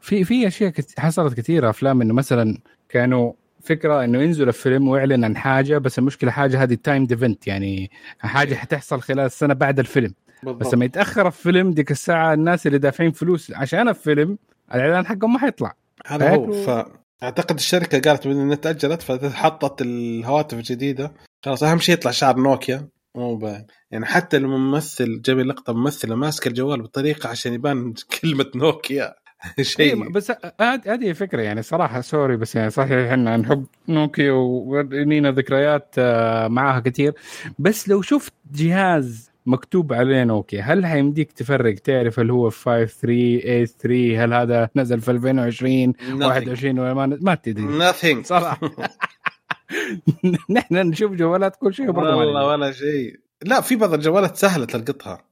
[0.00, 5.36] في في أشياء حصلت كثيره أفلام إنه مثلا كانوا فكرة إنه ينزل الفيلم ويعلن عن
[5.36, 10.14] حاجة بس المشكلة حاجة هذه time event يعني حاجة حتحصل خلال السنة بعد الفيلم.
[10.42, 10.74] بس بالضبط.
[10.74, 14.38] لما يتأخر الفيلم ديك الساعة الناس اللي دافعين فلوس عشان الفيلم
[14.74, 15.74] الإعلان حقهم ما حيطلع.
[16.06, 16.52] هذا هو.
[16.52, 21.12] فأعتقد الشركة قالت بما إنها تأجلت فحطت الهواتف الجديدة.
[21.44, 22.88] خلاص أهم شيء يطلع شعار نوكيا.
[23.14, 23.66] مو باين.
[23.90, 29.14] يعني حتى الممثل جاب لي لقطة ممثلة ماسكة الجوال بطريقة عشان يبان كلمة نوكيا.
[29.62, 30.02] شيء.
[30.02, 35.30] إيه، بس هذه هذه فكرة يعني صراحة سوري بس يعني صحيح إحنا نحب نوكيا ولينا
[35.30, 37.12] ذكريات آه، معاها كثير.
[37.58, 43.40] بس لو شفت جهاز مكتوب عليه نوكيا هل حيمديك تفرق تعرف هل هو 5 3
[43.40, 47.92] 8 3 هل هذا نزل في 2020 21 ولا ما ما تدري.
[47.92, 48.22] Nothing.
[48.24, 48.60] صراحة
[50.50, 52.46] نحن نشوف جوالات كل شيء برضه والله.
[52.46, 55.24] ولا شيء لا في بعض الجوالات سهلة تلقطها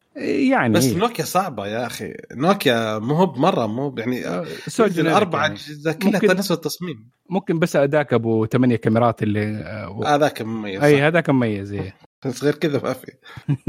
[0.50, 0.96] يعني بس إيه.
[0.96, 4.46] نوكيا صعبة يا أخي نوكيا مو هو بمره مو يعني آه،
[4.98, 5.54] أربع يعني.
[5.54, 11.02] اجهزه كلها نفس التصميم ممكن بس أداك أبو ثمانية كاميرات اللي آه، هذاك مميز اي.
[11.02, 11.96] هذاك مميز إيه.
[12.26, 13.12] بس غير كذا ما في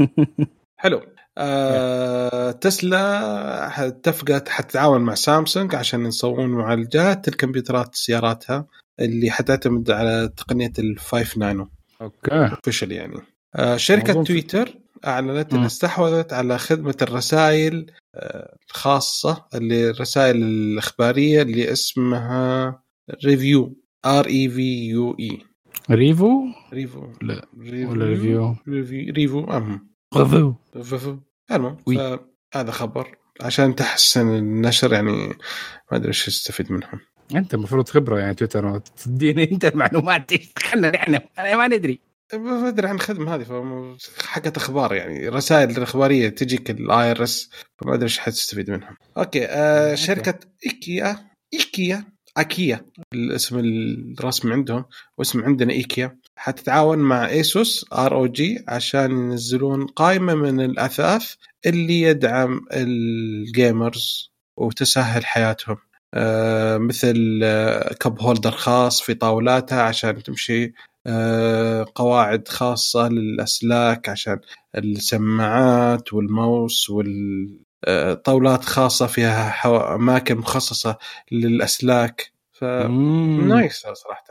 [0.82, 1.02] حلو
[1.38, 8.66] آه تسلا اتفقت حتتعاون مع سامسونج عشان يسوون معالجات الكمبيوترات سياراتها
[9.00, 11.68] اللي حتعتمد على تقنية ال 5 نانو
[12.00, 12.30] OK.
[12.30, 13.16] official يعني.
[13.56, 15.54] آه شركة تويتر أعلنت.
[15.54, 22.82] إنها استحوذت على خدمة الرسائل آه، الخاصة اللي الرسائل الإخبارية اللي اسمها
[23.24, 25.38] Revue R E V U E
[25.90, 27.06] ريفو؟ ريفو.
[27.22, 27.90] لا، ريفيو.
[27.90, 28.56] ولا ريفيو.
[28.68, 29.12] ريفيو.
[29.12, 29.90] ريفو أهم.
[30.16, 31.16] ريفو ففو
[31.50, 31.76] المهم.
[32.54, 35.12] هذا خبر عشان تحسن النشر يعني
[35.92, 37.00] ما أدري إيش استفيد منهم.
[37.36, 41.18] أنت المفروض خبرة يعني تويتر تديني أنت المعلومات خلنا نحن.
[41.38, 42.00] ما ندري.
[42.34, 45.28] ما أدري عن الخدمه هذه فم- حقت أخبار يعني.
[45.28, 48.96] رسائل اخباريه تجيك ال RSS فما أدري إيش حتستفيد منهم.
[49.18, 49.94] OK آه.
[49.94, 51.16] شركة إيكيا
[51.54, 52.04] إيكيا
[52.36, 52.80] أكيا
[53.14, 54.84] الاسم الرسمي عندهم
[55.18, 61.34] واسم عندنا إيكيا حتتعاون مع ASUS ROG عشان ينزلون قائمة من الأثاث
[61.66, 65.76] اللي يدعم ال gamers وتسهل حياتهم.
[66.78, 70.72] مثل آه cup holder خاص في طاولاتها عشان تمشي
[71.06, 74.40] آه قواعد خاصة للأسلاك عشان
[74.78, 79.54] السماعات والماوس والطاولات خاصة فيها.
[79.94, 80.98] أماكن مخصصة
[81.32, 83.48] للأسلاك ف مم.
[83.48, 84.24] nice صراحة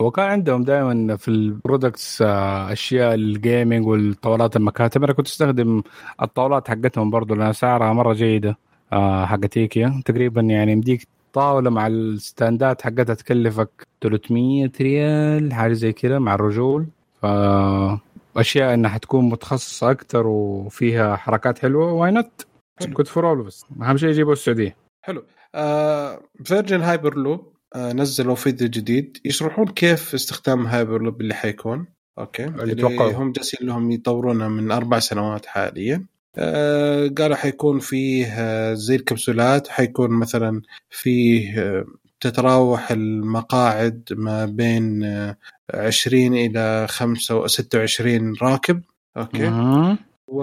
[0.00, 5.26] هو كان عندهم دائما في ال products آه، أشياء ال gaming والطاولات المكاتب أنا كنت
[5.26, 5.82] أستخدم
[6.22, 8.58] الطاولات حقتهم برضو لأن سعرها مرة جيدة
[8.92, 15.92] آه، حقت ايكيا تقريبا يعني يمديك طاولة مع الستاندات حقتها تكلفك 300 ريال حاجة زي
[15.92, 16.86] كذا مع الرجول.
[17.22, 17.26] ف
[18.36, 22.46] أشياء إنها حتكون متخصصة أكثر وفيها حركات حلوة واي نوت.
[22.94, 24.76] كنت فور بس أهم شيء يجيبوا السعودية.
[25.02, 25.24] حلو.
[26.44, 29.18] Virgin Hyperloop نزلوا فيديو جديد.
[29.24, 31.86] يشرحون كيف استخدام هايبر لوب اللي حيكون.
[32.18, 32.44] OK.
[32.44, 33.12] اللي توقعوه.
[33.12, 36.06] هم جالسين لهم يطورونه من أربع سنوات حاليا.
[37.18, 41.84] قالوا حيكون فيه آه زي الكبسولات حيكون مثلا فيه آه
[42.20, 45.36] تتراوح المقاعد ما بين آه
[45.74, 48.82] 20 إلى 5 26 راكب.
[49.16, 49.48] OK.
[49.50, 49.98] مم.
[50.28, 50.42] و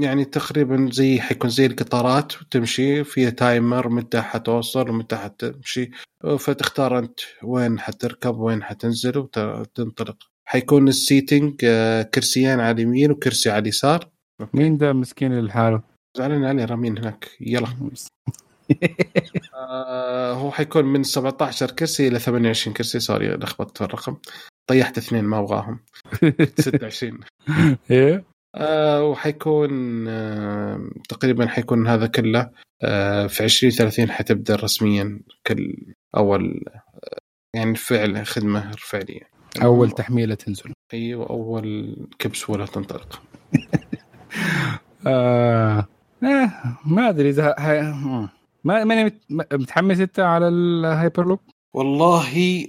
[0.00, 5.90] يعني تقريبا زي حيكون زي القطارات وتمشي فيها timer متى حتوصل ومتى حتمشي.
[6.38, 13.50] فتختار أنت وين حتركب وين حتنزل وتنطلق حيكون ال seating آه، كرسيين على اليمين وكرسي
[13.50, 14.13] على اليسار.
[14.54, 15.82] مين ده مسكين لحاله
[16.16, 17.30] زعلان عليه رامين هناك.
[17.40, 17.68] يلا.
[19.54, 23.00] آه هو حيكون من 17 كرسي إلى 28 كرسي.
[23.00, 24.16] sorry لخبطت في الرقم.
[24.66, 25.78] طيحت اثنين ما أبغاهم.
[26.60, 27.20] 26
[27.90, 28.24] إيه.
[28.54, 32.50] آه وحيكون آه تقريبا حيكون هذا كله
[32.82, 35.76] آه في 2030 حتبدأ رسميا كل
[36.16, 37.18] أول آه
[37.56, 39.28] يعني فعل خدمة فعلية.
[39.62, 40.72] أول تحميلة تنزل.
[40.94, 43.22] أيوه أول كبسولة تنطلق.
[45.06, 45.88] آه
[46.22, 46.50] آه
[46.86, 47.54] ما أدري إذا.
[48.64, 51.40] ما ماني مت- متحمس أنت على الهايبر لوب
[51.74, 52.66] والله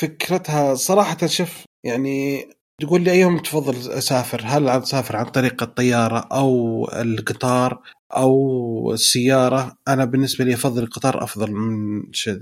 [0.00, 2.48] فكرتها صراحة شوف يعني
[2.80, 7.82] تقول لي أيهم تفضل اسافر هل اسافر عن طريق الطيارة أو القطار
[8.16, 12.38] أو السيارة؟ أنا بالنسبة لي أفضل القطار أفضل من شيء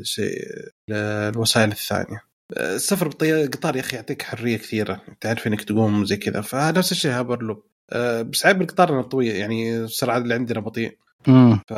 [0.90, 2.20] الوسائل الثانية.
[2.56, 7.10] السفر بالطياره القطار يا أخي يعطيك حرية كثيرة تعرف إنك تقوم زي كذا فنفس الشيء
[7.12, 7.62] هابر لوب
[8.22, 10.96] بس عيب القطار إنه طويل يعني السرعة اللي عندنا بطيء.
[11.28, 11.72] امم ف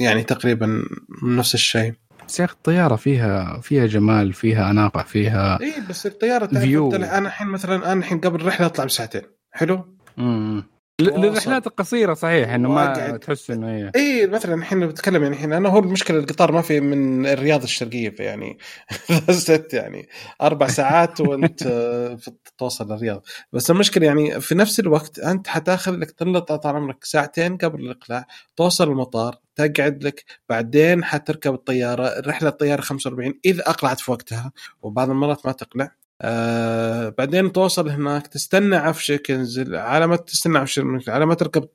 [0.00, 0.82] يعني تقريبا
[1.22, 1.94] نفس الشيء.
[2.28, 6.64] بس يا أخي الطيارة فيها فيها جمال فيها أناقة فيها اي بس الطيارة تعرف
[6.94, 9.22] أنا الحين مثلا أنا الحين قبل الرحلة أطلع بساعتين.
[9.52, 10.64] حلو؟ امم
[11.00, 13.16] للرحلات القصيرة صحيح إنه ما.
[13.16, 16.80] تحس إنه هي اي مثلا الحين بتكلم يعني الحين أنا هو المشكلة القطار ما في
[16.80, 18.58] من الرياض الشرقية يعني
[19.30, 20.08] ست يعني
[20.42, 21.62] أربع ساعات وأنت
[22.18, 23.22] في- توصل الرياض
[23.52, 28.26] بس المشكلة يعني في نفس الوقت أنت حتاخذ لك طلت طال عمرك ساعتين قبل الإقلاع
[28.56, 35.10] توصل المطار تقعد لك بعدين حتركب الطيارة رحلة الطيارة 45 إذا أقلعت في وقتها وبعض
[35.10, 35.90] المرات ما تقلع.
[36.22, 41.68] آه بعدين توصل هناك تستنى عفشك ينزل على ما تستنى عفشك على ما تركب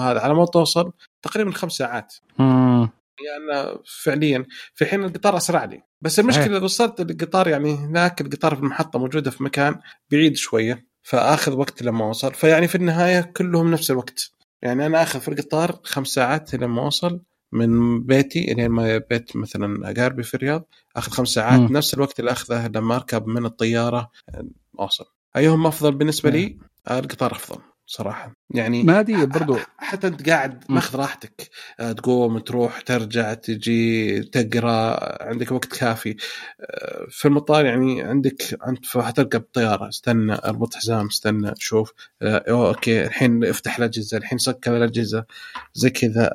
[0.00, 0.92] هذا على ما توصل
[1.22, 2.14] تقريبا خمس ساعات.
[2.38, 2.90] مم.
[3.24, 5.82] يعني فعليا في حين القطار أسرع لي.
[6.00, 6.56] بس المشكلة.
[6.56, 9.80] إذا وصلت القطار يعني هناك القطار في المحطة موجودة في مكان
[10.10, 12.34] بعيد شوية فآخذ وقت لما أوصل.
[12.34, 14.30] فيعني في النهاية كلهم نفس الوقت.
[14.62, 17.20] يعني أنا آخذ في القطار خمس ساعات لما أوصل.
[17.54, 21.76] من بيتي إلى ما بيت مثلا أقاربي في الرياض اخذ خمس ساعات مم.
[21.76, 24.44] نفس الوقت اللي أخذه لما أركب من الطيارة آه،
[24.80, 25.04] أوصل.
[25.36, 27.62] أيهم أفضل بالنسبة لي؟ آه، القطار أفضل.
[27.86, 28.32] صراحة.
[28.50, 30.64] يعني ما دي برضو حتى أنت قاعد.
[30.68, 31.50] ماخذ راحتك.
[31.80, 36.16] آه، تقوم تروح ترجع تجي تقرأ عندك وقت كافي.
[36.60, 41.92] آه، في المطار يعني عندك أنت حتركب طيارة استنى أربط حزام استنى شوف.
[42.22, 45.24] آه، okay الحين افتح الأجهزة الحين سكر الأجهزة
[45.74, 46.32] زي كذا.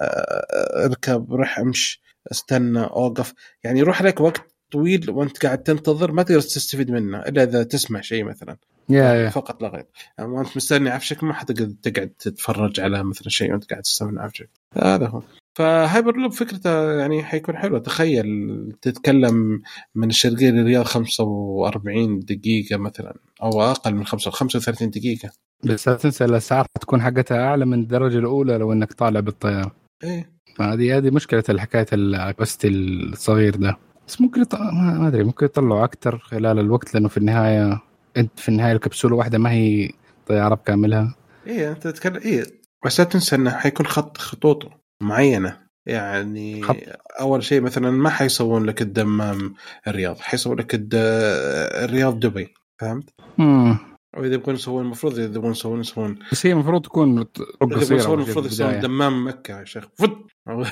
[0.85, 3.33] اركب روح امش استنى أوقف.
[3.63, 4.41] يعني يروح عليك وقت
[4.71, 8.57] طويل وأنت قاعد تنتظر ما تقدر تستفيد منه إلا إذا تسمع شيء مثلا.
[8.89, 9.85] يا يا فقط لا غير.
[10.17, 14.49] يعني وانت مستني عفشك ما حتقدر تقعد تتفرج على مثلا شيء وأنت قاعد تستنى عفشك
[14.77, 15.21] هذا هو.
[15.57, 18.25] فهايبر لوب فكرته يعني حيكون حلو تخيل
[18.81, 19.61] تتكلم
[19.95, 25.29] من الشرقية للرياض 45 دقيقة مثلا أو أقل من 35 دقيقة.
[25.63, 29.75] بس لا تنسى الاسعار تكون حقتها أعلى من الدرجة الأولى لو إنك طالع بالطيارة.
[30.03, 30.31] إيه.
[30.55, 33.77] فهذه هذه مشكلة الحكاية الكبستي الصغير ده.
[34.07, 34.55] بس ممكن يط...
[34.55, 37.81] ما أدري ممكن يطلعوا أكثر خلال الوقت لأنه في النهاية
[38.17, 39.91] انت في النهاية الكبسولة واحدة ما هي
[40.27, 41.15] طيارة بكاملها
[41.47, 42.43] إيه أنت تتكلم إيه
[42.85, 44.71] بس لا تنسى إنه حيكون خط خطوط
[45.03, 46.75] معينة يعني خط.
[47.19, 49.53] أول شيء مثلا ما حيسوون لك الدمام
[49.87, 50.91] الرياض حيسوون لك الد...
[50.95, 53.77] الرياض دبي فهمت؟ مم.
[54.17, 58.21] واذا يبغون يسوون المفروض إذا يبغون يسوون يسوون بس هي المفروض تكون طرق قصيرة يسوون
[58.21, 58.79] المفروض يسوون.
[58.79, 60.17] دمام مكة يا شيخ فت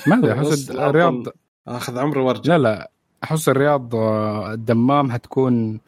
[0.07, 1.23] ما أدري أحس الرياض
[1.67, 2.91] أخذ عمري وأرجع لا لا
[3.23, 5.79] أحس الرياض آه، الدمام حتكون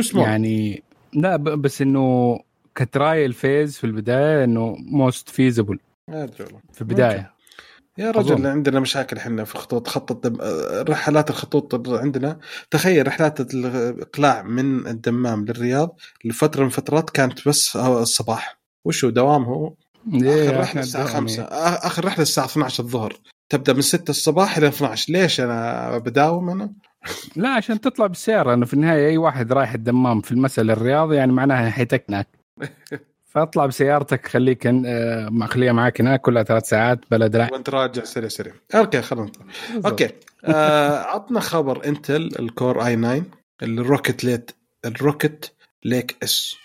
[0.00, 0.82] سمول يعني
[1.12, 2.38] لا بس إنه
[2.74, 5.78] ك trial phase في البداية إنه most feasible
[6.72, 7.36] في البداية.
[7.98, 8.46] يا رجل أظن.
[8.46, 10.36] عندنا مشاكل إحنا في خطوط خط الدم...
[10.88, 12.38] رحلات الخطوط عندنا.
[12.70, 18.58] تخيل رحلات الإقلاع من الدمام للرياض لفترة من فترات كانت بس الصباح.
[18.84, 19.74] وشو دوام هو
[20.12, 21.42] ليه اخر رحله الساعة الدوام 5
[21.86, 23.16] آخر رحلة الساعة 12 الظهر.
[23.48, 26.72] تبدأ من 6 الصباح إلى 12 ليش أنا بداوم أنا؟
[27.36, 31.32] لا عشان تطلع بالسياره انه في النهاية أي واحد رايح الدمام في المساء للرياض يعني
[31.32, 32.28] معناها حيتكنك.
[33.32, 37.52] فاطلع بسيارتك خليك آه، مع- خليها معاك هناك كلها ثلاث ساعات بلد رايح.
[37.52, 38.52] وأنت راجع سريع سريع.
[38.74, 39.46] okay خلينا نطلع.
[39.90, 40.08] okay.
[40.44, 43.22] آه، عطنا خبر Intel ال Core i9
[43.62, 44.50] ال Rocket Lake
[44.84, 45.52] ال Rocket
[45.84, 46.56] Lake S.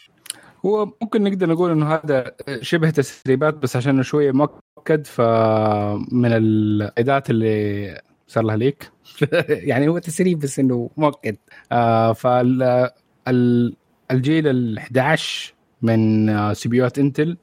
[0.66, 4.32] هو ممكن نقدر نقول إنه هذا شبه تسريبات بس عشان شوية
[4.82, 8.92] مؤكد فمن الاداه اللي صار لها leak.
[9.50, 11.36] يعني هو تسريب بس إنه مؤكد.
[11.72, 12.64] آه فال
[13.28, 13.76] ال-
[14.12, 17.38] الجيل ال 11 من آه، CPU ات Intel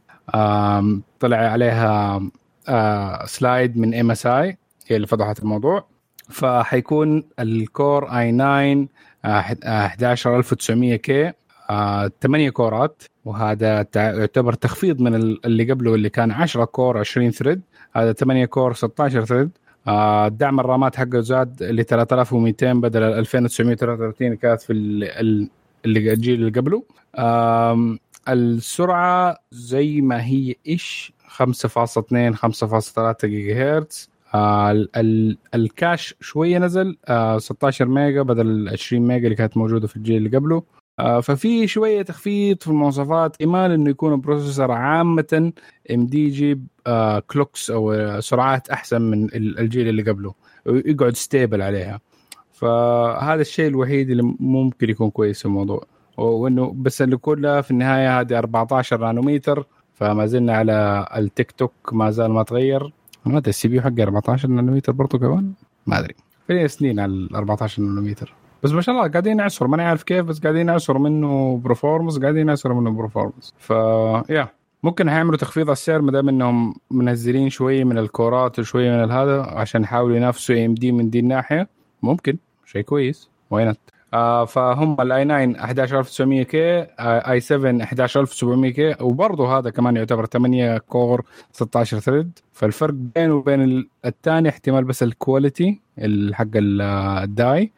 [1.20, 2.20] طلع عليها
[2.68, 4.58] آه slide من MSI
[4.88, 5.86] هي اللي فضحت الموضوع.
[6.30, 8.86] فحيكون ال Core i9
[9.24, 11.32] آه، ح- آه، 11900K
[11.70, 13.02] آه، 8 كورات.
[13.28, 17.60] وهذا يعتبر تخفيض من ال- اللي قبله اللي كان 10 core 20 thread
[17.96, 19.50] هذا 8 core 16 thread.
[19.88, 25.48] آه، دعم الرامات حقه زاد ل 3200 بدل ال 2933 اللي كانت في ال- ال-
[25.84, 26.82] اللي الجيل اللي قبله.
[28.28, 36.58] السرعة زي ما هي إيش؟ 5.2 5.3 جيجا هرتز آه ال- ال- ال cache شوية
[36.58, 40.56] نزل آه 16 ميجا بدل ال 20 ميجا اللي كانت موجودة في الجيل اللي قبله.
[40.56, 40.77] آه
[41.22, 45.52] ففي شوية تخفيض في المواصفات احتمال إنه يكون بروسيسور عامة
[45.90, 50.34] AMD يجيب آه clocks أو آه، سرعات أحسن من ال- الجيل اللي قبله.
[50.66, 52.00] ويقعد stable عليها.
[52.52, 55.82] فهذا الشيء الوحيد اللي ممكن يكون كويس في الموضوع.
[56.16, 61.72] وإنه بس اللي كلها في النهاية هذه 14 نانومتر فما زلنا على ال tick tock
[61.92, 62.92] ما زال ما تغير.
[63.26, 65.52] ما ادري ال CPU حقي 14 نانومتر برضه كمان؟
[65.86, 66.14] ما أدري.
[66.46, 69.70] في سنين على ال 14 نانومتر بس ما شاء الله قاعدين يعصروا.
[69.70, 73.70] ماني عارف كيف بس قاعدين يعصروا منه performance قاعدين يعصروا منه performance ف
[74.30, 74.48] yeah
[74.82, 79.42] ممكن هيعملوا تخفيض على السعر ما دام إنهم منزلين شوية من الكورات وشويه من هذا
[79.42, 81.68] عشان يحاولوا ينافسوا AMD من دي الناحية.
[82.02, 82.36] ممكن.
[82.66, 83.30] شيء كويس.
[83.50, 83.74] وين
[84.14, 92.38] آه فهم ال i9 11900K i7 11700K وبرضه هذا كمان يعتبر 8 core 16 thread
[92.52, 96.80] فالفرق بينه وبين ال- الثاني احتمال بس ال quality ال- حق ال-
[97.22, 97.62] ال die.
[97.62, 97.70] آه،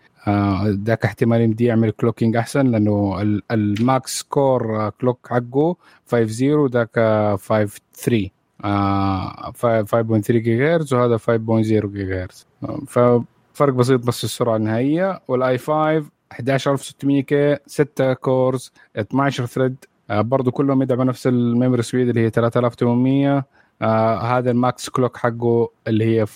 [0.67, 5.77] ذاك احتمال يمدي يعمل clocking أحسن لأنه ال- ال max core آه، clock حقه
[6.13, 8.31] 50 ذاك 53
[8.65, 15.21] آه، ف- 5.3 جيجا هرتز وهذا 5.0 جيجا هرتز آه، ففرق بسيط بس السرعة النهائية.
[15.29, 19.77] وال i5 11600K 6 cores 12 thread
[20.11, 23.45] آه برضه كلهم يدعموا نفس ال memory speed اللي هي 3800
[23.83, 26.33] آه هذا ال max clock حقه اللي هي 4.9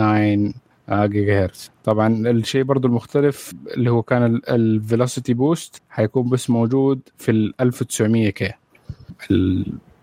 [0.00, 0.52] آه
[0.92, 7.00] جيجا هرتز طبعا الشيء برضو المختلف اللي هو كان ال velocity boost حيكون بس موجود
[7.18, 8.52] في ال 1900K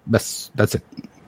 [0.08, 0.78] بس that's it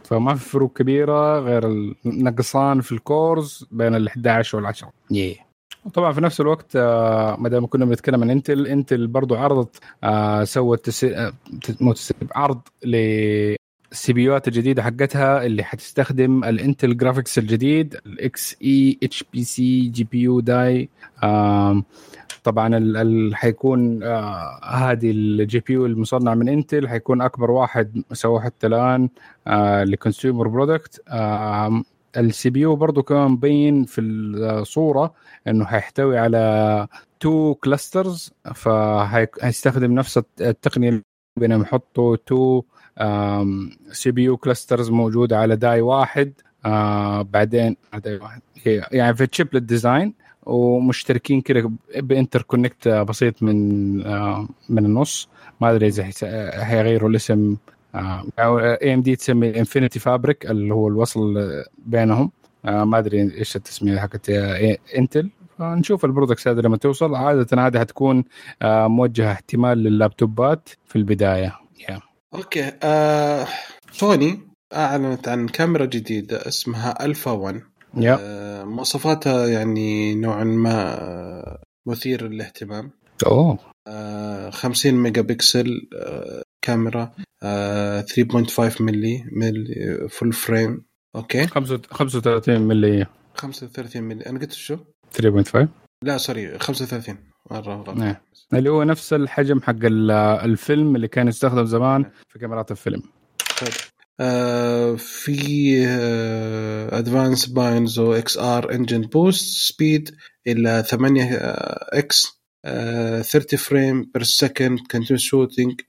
[0.04, 1.68] فما في فروق كبيرة غير
[2.06, 5.50] النقصان في ال cores بين ال 11 وال 10 yeah.
[5.86, 10.44] وطبعا في نفس الوقت آه ما دام كنا بنتكلم عن Intel Intel برضو عرضت آه
[10.44, 11.16] سوت تسي...
[11.18, 11.34] آه
[12.36, 12.96] عرض ل
[13.92, 19.44] ال CPU ات الجديدة حقتها اللي حتستخدم ال Intel graphics الجديد الاكس اي اتش بي
[19.44, 20.90] سي جي بي يو داي
[22.44, 28.68] طبعا ال حيكون آه هذه ال GPU المصنع من Intel حيكون أكبر واحد سووه حتى
[28.68, 29.10] الآن
[29.48, 31.02] آه ل consumer product
[32.18, 35.14] ال CPU برضه كمان مبين في الصورة
[35.48, 36.88] إنه حيحتوي على
[37.20, 41.02] two clusters فهيستخدم نفس التقنية
[41.38, 42.64] اللي يحطوا two
[43.92, 46.34] CPU clusters موجودة على die واحد.
[46.66, 48.42] آه بعدين die واحد.
[48.92, 50.14] يعني في chiplet design
[50.44, 55.30] ومشتركين كده ب interconnect بسيط من آه من النص.
[55.62, 56.04] ما أدري إذا
[56.64, 57.56] حيغيروا الاسم.
[57.96, 61.52] AMD تسمي Infinity Fabric اللي هو الوصل
[61.86, 62.32] بينهم.
[62.66, 64.30] آه ما أدري إيش التسمية حقت
[64.98, 67.16] Intel فنشوف ال products هذه لما توصل.
[67.16, 68.24] عادة هذه حتكون
[68.64, 71.56] موجهة احتمال لللابتوبات في البداية.
[71.80, 72.09] Yeah.
[72.36, 73.48] okay آه،
[73.92, 74.40] سوني
[74.74, 77.62] أعلنت عن كاميرا جديدة اسمها ألفا 1
[77.98, 78.18] يا.
[78.22, 82.92] آه، مواصفاتها يعني نوعا ما آه، مثير للاهتمام.
[83.26, 83.58] أوه.
[83.88, 87.12] آه 50 ميجا بكسل آه كاميرا
[87.44, 90.86] آه 3.5 ملي ملي full frame
[91.16, 91.48] okay.
[91.48, 93.06] 35 ملي
[93.36, 94.78] 35 ملي أنا قلت شو؟
[95.14, 95.68] 3.5
[96.04, 97.18] لا sorry 35
[97.52, 98.16] مره غلط نعم.
[98.54, 99.76] اللي هو نفس الحجم حق
[100.44, 103.02] الفيلم اللي كان يستخدم زمان في كاميرات الفيلم.
[103.62, 103.74] طيب.
[104.20, 105.86] آه في
[106.92, 110.16] advanced BIONZ X R engine boost speed
[110.48, 111.30] إلى 8
[111.94, 115.82] x 30 frame per second continuous shooting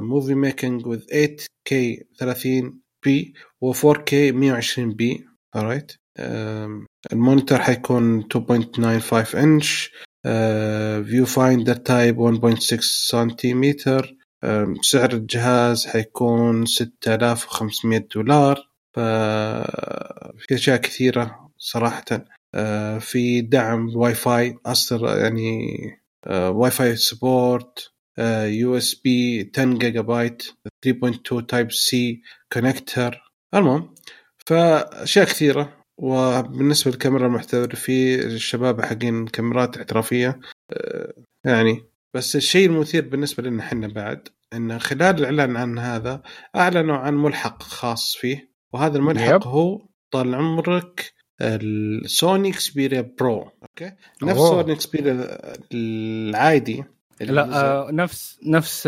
[0.00, 5.26] movie making with 8 K 30 p و 4 K 120 p
[5.56, 5.96] alright
[7.12, 9.90] ال monitor حيكون 2.95 inch
[11.04, 14.16] viewfinder type 1.6 سنتيمتر
[14.82, 18.68] سعر الجهاز حيكون 6500 دولار
[20.38, 22.04] في أشياء كثيرة صراحة.
[22.56, 25.76] uh, في دعم واي فاي أصدر يعني
[26.28, 27.92] واي فاي سبورت
[28.44, 30.42] يو اس بي 10 جيجا بايت
[30.86, 32.22] 3.2 type C
[32.52, 33.94] connector المهم
[34.46, 35.81] فأشياء كثيرة.
[35.98, 40.40] وبالنسبة للكاميرا المحترفين الشباب حقين كاميرات احترافية
[41.44, 41.84] يعني.
[42.14, 46.22] بس الشيء المثير بالنسبة لنا إحنا بعد إن خلال الإعلان عن هذا
[46.56, 48.52] أعلنوا عن ملحق خاص فيه.
[48.72, 49.42] وهذا الملحق yep.
[49.44, 54.62] هو طال عمرك ال Sony Xperia Pro okay؟ نفس أوه.
[54.62, 55.38] Sony Xperia
[55.74, 56.84] العادي.
[57.20, 58.86] لا آه نفس نفس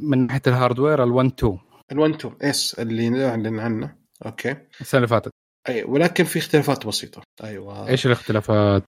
[0.00, 1.58] من ناحية ال hardware ال1 2
[1.92, 3.96] ال1 2 اس اللي إعلن عنه.
[4.26, 5.30] okay؟ السنة اللي فاتت.
[5.68, 7.22] أي ولكن في اختلافات بسيطة.
[7.44, 7.88] أيوه.
[7.88, 8.82] إيش الاختلافات؟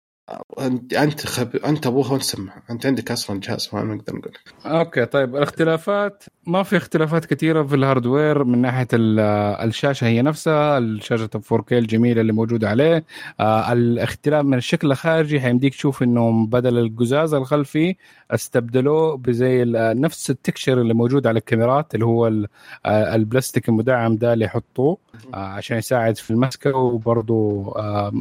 [0.92, 1.56] أنت خب...
[1.56, 4.32] أنت أبوها وانت سمع أنت عندك أصلا جهاز ما نقدر نقول.
[4.66, 5.36] okay طيب.
[5.36, 11.72] الاختلافات ما في اختلافات كثيرة في ال hardware من ناحية الشاشة هي نفسها الشاشة 4K
[11.72, 13.04] الجميلة اللي موجودة عليه.
[13.40, 17.96] آه الاختلاف من الشكل الخارجي حيمديك تشوف إنه بدل القزاز الخلفي
[18.30, 22.32] استبدلوه بزي نفس ال texture اللي موجود على الكاميرات اللي هو
[22.86, 24.98] البلاستيك المدعم ده اللي يحطوه
[25.34, 28.12] آه عشان يساعد في المسكة وبرضه آه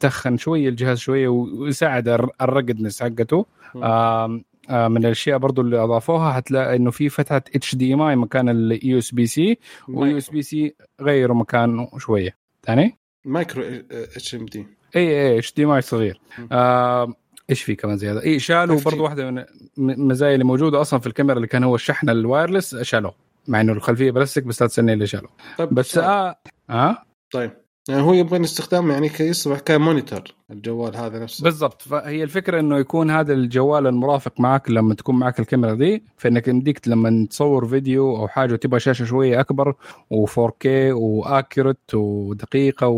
[0.00, 2.08] تخن شوية الجهاز شوية ويساعد
[2.40, 3.46] ال ruggedness حقته.
[3.82, 4.40] آه
[4.70, 9.58] من الأشياء برضو اللي أضافوها هتلاقي إنه في فتحة HDMI مكان ال USB C
[9.88, 12.36] وال USB C غيروا مكانه شوية.
[12.66, 14.66] ثاني micro H M D
[14.96, 16.20] I I HDMI صغير.
[16.52, 17.14] آه
[17.50, 19.44] إيش في كمان زيادة؟ اي شالوا برضو واحدة من
[19.90, 23.14] المزايا اللي موجودة أصلا في الكاميرا اللي كان هو الشحن ال wireless شالوه
[23.48, 26.36] مع إنه الخلفية بلاستيك بس لا تسالني اللي شالوه طيب بس آه
[26.70, 27.52] آه؟ طيب.
[27.88, 31.44] يعني هو يبغى استخدام يعني يصبح ك monitor الجوال هذا نفسه.
[31.44, 31.82] بالضبط.
[31.82, 36.88] فهي الفكرة إنه يكون هذا الجوال المرافق معك لما تكون معك الكاميرا دي فإنك يمديك
[36.88, 39.74] لما تصور فيديو أو حاجة وتبغى شاشة شوية أكبر
[40.14, 42.88] و4K و accurate ودقيقة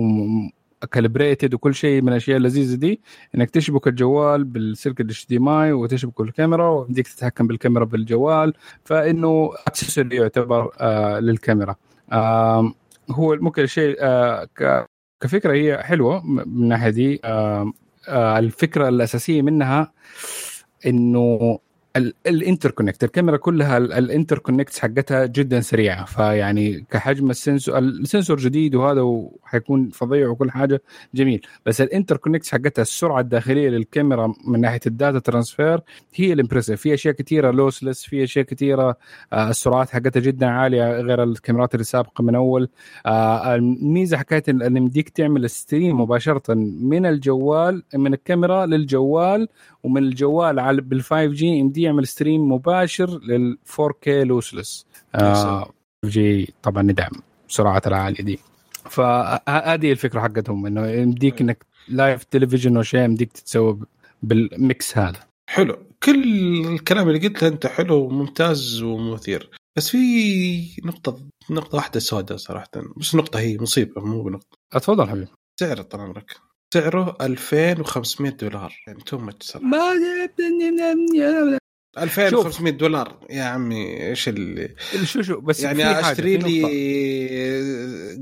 [0.82, 3.00] و calibrated وكل شيء من الأشياء اللذيذة دي
[3.34, 8.52] إنك تشبك الجوال بالسلك ال HDMI وتشبك الكاميرا ويمديك تتحكم بالكاميرا بالجوال
[8.84, 11.74] فإنه accessory يعتبر آه للكاميرا.
[12.12, 12.72] آه
[13.10, 14.48] هو ممكن الشيء آه
[15.20, 17.72] كفكرة هي حلوة من الناحية دي آه
[18.38, 19.92] الفكرة الأساسية منها
[20.86, 21.58] إنه
[22.26, 26.04] ال interconnect الكاميرا كلها ال interconnect حقتها جدا سريعة.
[26.04, 30.82] فيعني كحجم ال sensor ال sensor جديد وهذا وحيكون فظيع وكل حاجة.
[31.14, 31.46] جميل.
[31.66, 35.80] بس ال interconnect حقتها السرعة الداخلية للكاميرا من ناحية ال data transfer
[36.14, 38.96] هي ال impressive في أشياء كثيره lossless في أشياء كثيره
[39.32, 42.68] آه السرعات حقتها جدا عالية غير الكاميرات اللي سابقه من أول.
[43.06, 49.48] آه الميزة حكايه ان يمديك تعمل stream مباشرة من الجوال من الكاميرا للجوال
[49.82, 55.70] ومن الجوال على بال 5 G يمدي يعمل stream مباشر لل 4 K lossless آه
[56.04, 57.12] جي طبعا ندعم
[57.48, 58.38] السرعات العالية دي.
[58.84, 63.78] فهذه الفكرة حقتهم إنه يمديك إنك live تلفزيون أو شيء يمديك تسوي
[64.22, 65.20] بال mix هذا.
[65.50, 65.78] حلو.
[66.02, 66.24] كل
[66.66, 69.50] الكلام اللي قلته أنت حلو وممتاز ومثير.
[69.76, 71.18] بس في نقطة
[71.50, 72.70] نقطة واحدة سوداء صراحة.
[72.96, 74.56] بس نقطة هي مصيبة مو بنقطة.
[74.72, 75.28] أتفضل حبيبي.
[75.60, 76.36] سعر طال عمرك
[76.74, 78.74] سعره 2500 دولار.
[78.86, 79.92] يعني too much صراحة ما
[81.98, 83.26] 2500 دولار.
[83.30, 86.60] يا عمي إيش اللي شو شو بس يعني أشتري لي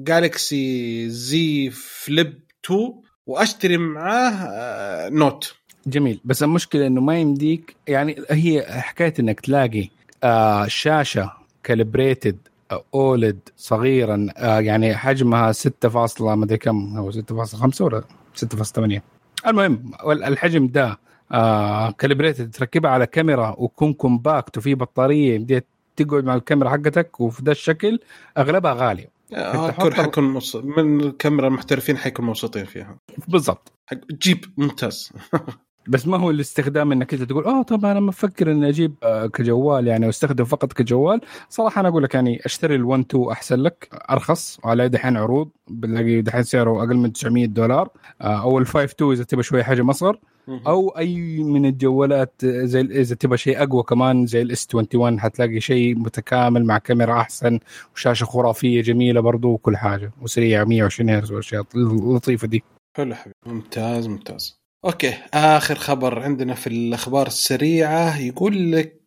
[0.04, 2.94] Galaxy Z Flip 2
[3.26, 5.54] وأشتري معاه Note
[5.86, 6.20] جميل.
[6.24, 9.88] بس المشكلة إنه ما يمديك يعني هي حكاية إنك تلاقي
[10.24, 11.32] آه شاشة
[11.64, 12.38] calibrated
[12.94, 15.88] OLED صغيرا آه يعني حجمها 6
[16.34, 18.04] ما أدري كم هو 6.5 ولا
[18.38, 19.00] 6.8
[19.46, 20.98] المهم الحجم ده
[21.32, 25.62] آه calibrated تركبها على كاميرا ويكون compact وفي بطارية يمديها
[25.96, 28.00] تقعد مع الكاميرا حقتك وفي ذا الشكل
[28.38, 29.10] أغلبها غالية.
[29.78, 30.56] كل حيكون مص...
[30.56, 32.98] من الكاميرا المحترفين حيكونوا مبسوطين فيها.
[33.28, 33.72] بالضبط.
[34.12, 35.12] جيب ممتاز.
[35.88, 39.86] بس ما هو الاستخدام إنك أنت تقول آه طب أنا مفكر إني أجيب آه كجوال
[39.86, 41.20] يعني واستخدم فقط كجوال.
[41.48, 46.22] صراحة أنا أقول لك يعني أشتري ال1 2 أحسن لك أرخص وعلى دحين عروض بنلاقي
[46.22, 47.88] دحين سعره أقل من 900 دولار
[48.20, 50.18] آه أو ال5 2 إذا تبغى شوية حاجة أصغر
[50.66, 55.60] أو أي من الجوالات زي إذا تبغى شيء أقوى كمان زي ال S 21 حتلاقي
[55.60, 57.58] شيء متكامل مع كاميرا أحسن
[57.94, 62.64] وشاشة خرافية جميلة برضو وكل حاجة وسريعه 120 هرتز والأشياء اللطيفة دي.
[62.96, 63.36] حلو حبيبي.
[63.46, 64.65] ممتاز ممتاز.
[64.84, 69.02] okay آخر خبر عندنا في الأخبار السريعة يقول لك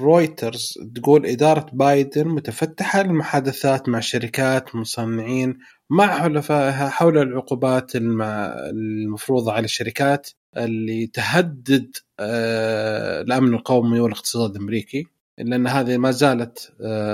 [0.00, 5.58] رويترز تقول إدارة بايدن متفتحة للمحادثات مع شركات مصنعين
[5.90, 15.06] مع حلفائها حول العقوبات المفروضة على الشركات اللي تهدد الأمن القومي والاقتصاد الأمريكي
[15.38, 16.72] لأن هذه ما زالت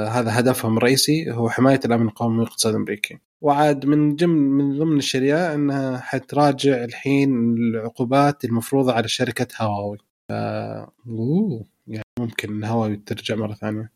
[0.08, 3.18] هذا هدفهم الرئيسي هو حماية الأمن القومي والاقتصاد الأمريكي.
[3.40, 9.98] وعاد من ضمن من ضمن الاشياء إنها حتراجع الحين العقوبات المفروضة على شركة هواوي.
[10.28, 10.32] ف...
[10.32, 13.92] أوه يعني ممكن هواوي ترجع مرة ثانية.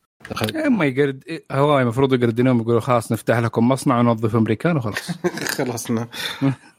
[0.66, 5.11] اما يقرد هواوي المفروض يقردنهم يقولوا خلاص نفتح لكم مصنع ونوظف أمريكان وخلاص.
[5.59, 6.09] خلصنا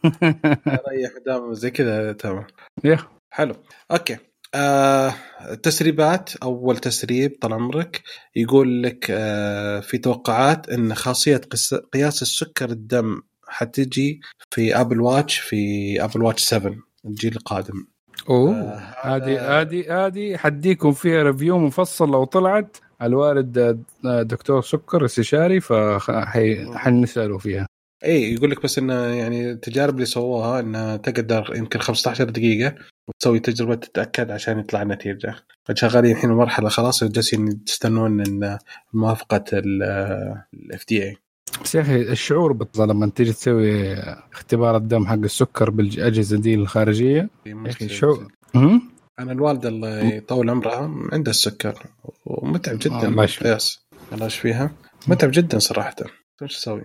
[0.89, 2.47] ريح دام زي كذا تمام.
[3.29, 3.55] حلو.
[3.91, 4.17] okay.
[4.53, 5.13] آه
[5.63, 8.01] تسريبات أول تسريب طال عمرك
[8.35, 11.41] يقول لك آه في توقعات إن خاصية
[11.93, 14.19] قياس السكر الدم حتجي
[14.51, 16.75] في Apple Watch في Apple Watch 7
[17.05, 17.87] الجيل القادم.
[18.29, 27.37] أوه هذه هذه هذه حديكم فيها review مفصل لو طلعت الوالد دكتور سكر استشاري فحنساله
[27.37, 27.67] فيها.
[28.03, 32.75] اي يقول لك بس إنه يعني التجارب اللي سووها انها تقدر يمكن 15 دقيقة
[33.07, 35.35] وتسوي تجربة تتأكد عشان يطلع النتيجة.
[35.73, 38.57] شغالين الحين المرحلة خلاص جالسين تستنون إن
[38.93, 41.17] موافقة ال FDA
[41.63, 43.93] بس يا أخي الشعور بالضبط لما تيجي تسوي
[44.33, 48.31] اختبار الدم حق السكر بالأجهزة دي الخارجية يا أخي شعور
[49.19, 51.83] أنا الوالده الله يطول عمرها عندها السكر
[52.25, 53.25] ومتعب جدا.
[53.25, 53.79] قياس
[54.13, 54.71] الله يشفيها
[55.07, 55.95] متعب جدا صراحة.
[56.41, 56.81] إيش أسوي؟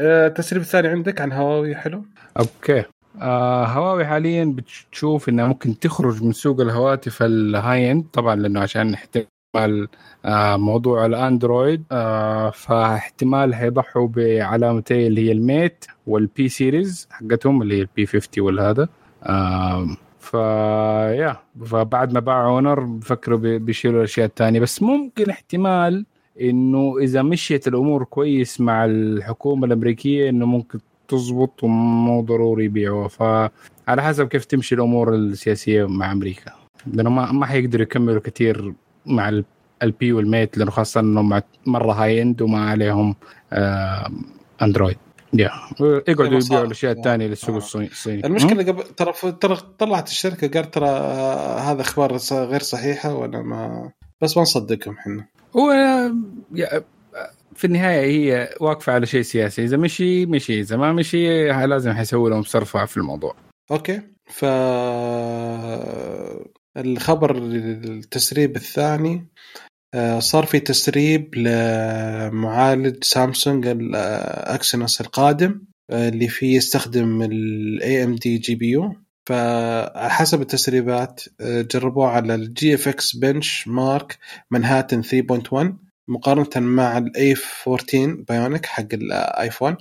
[0.00, 2.04] التسريب الثاني عندك عن هواوي حلو؟
[2.38, 2.84] okay.
[3.20, 8.94] آه هواوي حاليا بتشوف انها ممكن تخرج من سوق الهواتف ال high-end طبعا لأنه عشان
[8.94, 9.88] احتمال
[10.24, 17.62] آه موضوع الأندرويد آه فاحتمال حيضحوا بعلامتين اللي هي ال Mate وال P series حقتهم
[17.62, 18.88] اللي هي ال P 50 والهذا.
[19.24, 19.86] آه
[20.20, 21.36] فيا
[21.66, 24.60] فبعد ما باعوا Honor بفكروا بيشيلوا الأشياء الثانية.
[24.60, 26.06] بس ممكن احتمال
[26.40, 30.78] إنه إذا مشيت الأمور كويس مع الحكومة الأمريكية إنه ممكن
[31.08, 33.08] تزبط ومو ضروري يبيعوها.
[33.08, 36.52] فعلى حسب كيف تمشي الأمور السياسية مع أمريكا.
[36.86, 38.74] لأنه ما ما حيقدروا يكملوا كثير
[39.06, 39.42] مع
[39.82, 43.14] ال P وال Mate لأنه خاصة إنهم مرة high-end وما عليهم
[43.52, 44.10] آه
[44.62, 44.96] اندرويد
[45.34, 48.26] يا يقعدوا يبيعوا الأشياء الثانية للسوق الصيني.
[48.26, 50.88] المشكلة قبل ترى ترى طلعت الشركة قالت ترى
[51.60, 55.26] هذا أخبار غير صحيحة ولا ما بس ما نصدقهم إحنا.
[55.56, 55.72] هو
[57.54, 62.30] في النهاية هي واقفة على شيء سياسي إذا مشي مشي إذا ما مشي لازم حيسوي
[62.30, 63.36] لهم صرفة في الموضوع.
[63.70, 64.00] okay.
[64.26, 64.44] ف
[66.76, 69.28] الخبر التسريب الثاني
[69.94, 78.38] آه، صار في تسريب لمعالج سامسونج ال Exynos القادم آه، اللي فيه يستخدم ال AMD
[78.38, 78.94] GPU
[79.30, 84.18] فحسب التسريبات آه، جربوه على ال GFX benchmark
[84.50, 85.72] Manhattan 3.1
[86.08, 87.34] مقارنة مع ال
[87.66, 89.76] A14 Bionic حق الايفون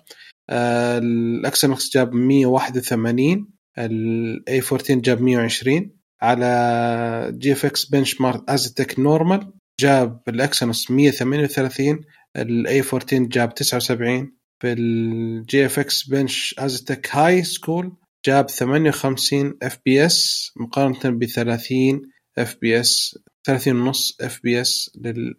[0.52, 3.48] ال Exynos جاب 181
[3.78, 5.92] ال A14 جاب 120
[6.22, 12.02] على GFX benchmark Aztec normal جاب ال Exynos 138
[12.38, 21.26] ال A14 جاب 79 في ال GFXBench Aztec high score جاب 58 FPS مقارنة ب
[21.26, 25.36] 30 FPS 30 ونص FPS لل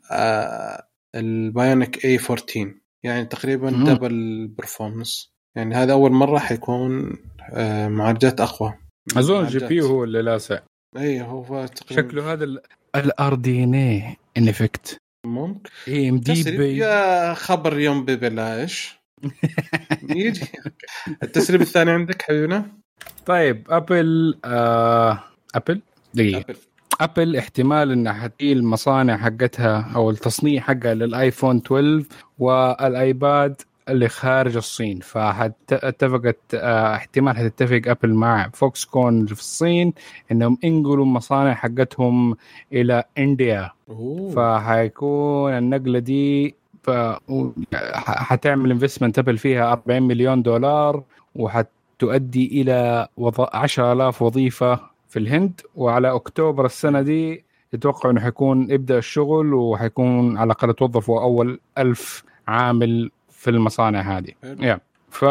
[1.16, 7.16] ال Bionic A14 يعني تقريبا double performance يعني هذا أول مرة حيكون
[7.52, 8.74] آه، معالجات أقوى.
[9.16, 10.58] أظن الجي بي هو اللي لاسع.
[10.96, 12.44] اي هو تقريبا شكله هذا
[12.96, 15.70] الار دي ان اي ان افكت ممكن.
[15.88, 16.76] اي ام دي بي.
[16.76, 18.99] يا خبر يوم ببلاش.
[20.10, 20.46] يجي.
[21.22, 22.66] التسريب الثاني عندك حبيبنا؟
[23.26, 25.20] طيب أبل آه
[25.54, 25.80] أبل؟
[26.14, 26.40] دقيقة.
[26.40, 26.56] أبل.
[27.00, 32.04] أبل احتمال إنها حتجي المصانع حقتها أو التصنيع حقها للآيفون 12
[32.38, 35.00] والآيباد اللي خارج الصين.
[35.00, 39.92] فاتفقت آه، احتمال حتتفق أبل مع Foxconn في الصين
[40.32, 42.36] إنهم ينقلوا المصانع حقتهم
[42.72, 43.70] إلى India.
[44.36, 46.90] فحيكون النقلة دي ف...
[48.06, 51.02] حتعمل investment ابل فيها 40 مليون دولار
[51.34, 53.40] وحتؤدي إلى وض...
[53.52, 55.60] 10000 وظيفة في الهند.
[55.76, 62.24] وعلى أكتوبر السنة دي يتوقع إنه حيكون يبدا الشغل وحيكون على الأقل توظفوا أول ألف
[62.48, 64.32] عامل في المصانع هذه.
[64.42, 65.24] يا ف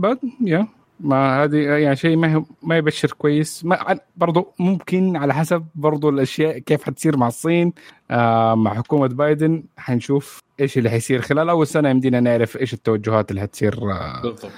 [0.00, 0.66] باد يا
[1.00, 3.64] ما هذه يعني شيء ما ما يبشر كويس.
[3.64, 7.72] ما برضو ممكن على حسب برضو الأشياء كيف حتصير مع الصين
[8.10, 9.64] آه مع حكومة بايدن.
[9.76, 11.22] حنشوف إيش اللي حيصير.
[11.22, 14.52] خلال أول سنة يمدينا نعرف إيش التوجهات اللي حتصير آه بالضبط.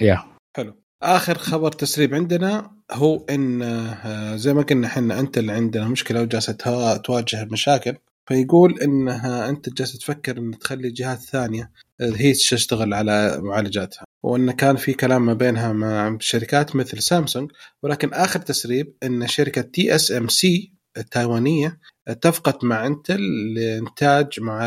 [0.00, 0.24] يا.
[0.56, 0.74] حلو.
[1.02, 6.22] آخر خبر تسريب عندنا هو إن آه زي ما قلنا إحنا أنت اللي عندنا مشكلة
[6.22, 6.52] وجالسة
[6.96, 7.94] تواجه مشاكل.
[8.28, 11.70] فيقول إنها Intel جالسة تفكر إن تخلي جهات ثانية
[12.00, 14.04] هي تشتغل على معالجاتها.
[14.22, 17.50] وإن كان في كلام ما بينها مع شركات مثل سامسونج
[17.82, 23.20] ولكن آخر تسريب إن شركة TSMC التايوانية اتفقت مع Intel
[23.54, 24.58] لإنتاج مع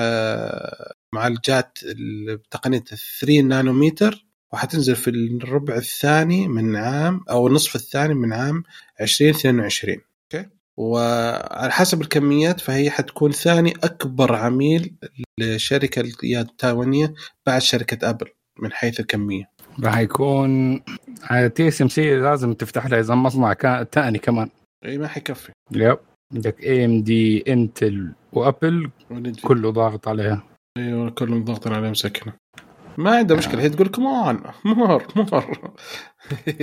[1.14, 1.78] معالجات
[2.28, 2.84] بتقنيه
[3.20, 8.64] 3 نانومتر وحتنزل في الربع الثاني من عام أو النصف الثاني من عام
[9.02, 10.15] 2022 okay
[10.78, 14.96] وعلى حسب الكميات فهي حتكون ثاني أكبر عميل
[15.40, 17.14] لشركة التايوانية
[17.46, 18.28] بعد شركة أبل
[18.60, 19.50] من حيث الكمية.
[19.84, 20.82] راح يكون
[21.56, 23.54] TSMC لازم تفتح لها إذا مصنع
[23.84, 24.50] ثاني كمان.
[24.86, 25.52] إي ما حيكفي.
[25.72, 25.98] yep
[26.34, 28.90] عندك AMD Intel و Apple
[29.44, 30.44] كله ضاغط عليها.
[30.78, 32.34] أيوه كلهم ضاغطين عليها مسكنة.
[32.98, 35.70] ما عنده مشكلة هي تقول كمان more more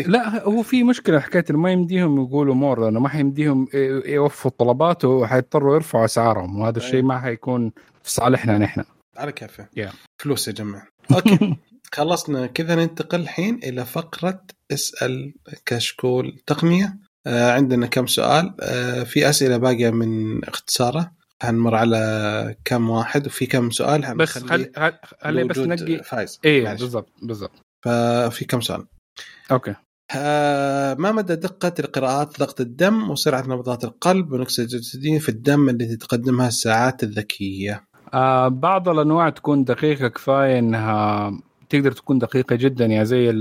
[0.07, 3.68] لا هو في مشكلة حكايه ما يمديهم يقولوا more لأنه ما حيمديهم
[4.07, 7.03] يوفوا الطلبات وحيضطروا يرفعوا أسعارهم وهذا الشيء.
[7.03, 7.72] ما حيكون
[8.03, 8.85] في صالحنا نحن.
[9.16, 9.68] على كيفه.
[9.80, 9.95] Yeah.
[10.18, 10.87] فلوس يا جماعة.
[11.14, 11.57] okay.
[11.95, 15.35] خلصنا كذا ننتقل الحين إلى فقرة اسأل
[15.66, 16.99] كشكول تقنية.
[17.26, 18.55] آه عندنا كم سؤال.
[18.61, 21.12] آه في أسئلة باقية من اختصاره.
[21.43, 24.72] حنمر على كم واحد وفي كم سؤال بس خلي
[25.22, 26.40] خلي بس نقي فايز.
[26.45, 27.62] اي بالضبط بالضبط.
[27.84, 28.84] ففي كم سؤال؟
[29.51, 29.74] okay.
[30.16, 36.49] آه ما مدى دقة القراءات ضغط الدم وسرعة نبضات القلب والأكسجين في الدم التي تقدمها
[36.49, 37.84] الساعات الذكية؟
[38.14, 41.30] آه بعض الأنواع تكون دقيقة كفاية إنها
[41.68, 43.32] تقدر تكون دقيقة جدا يا زي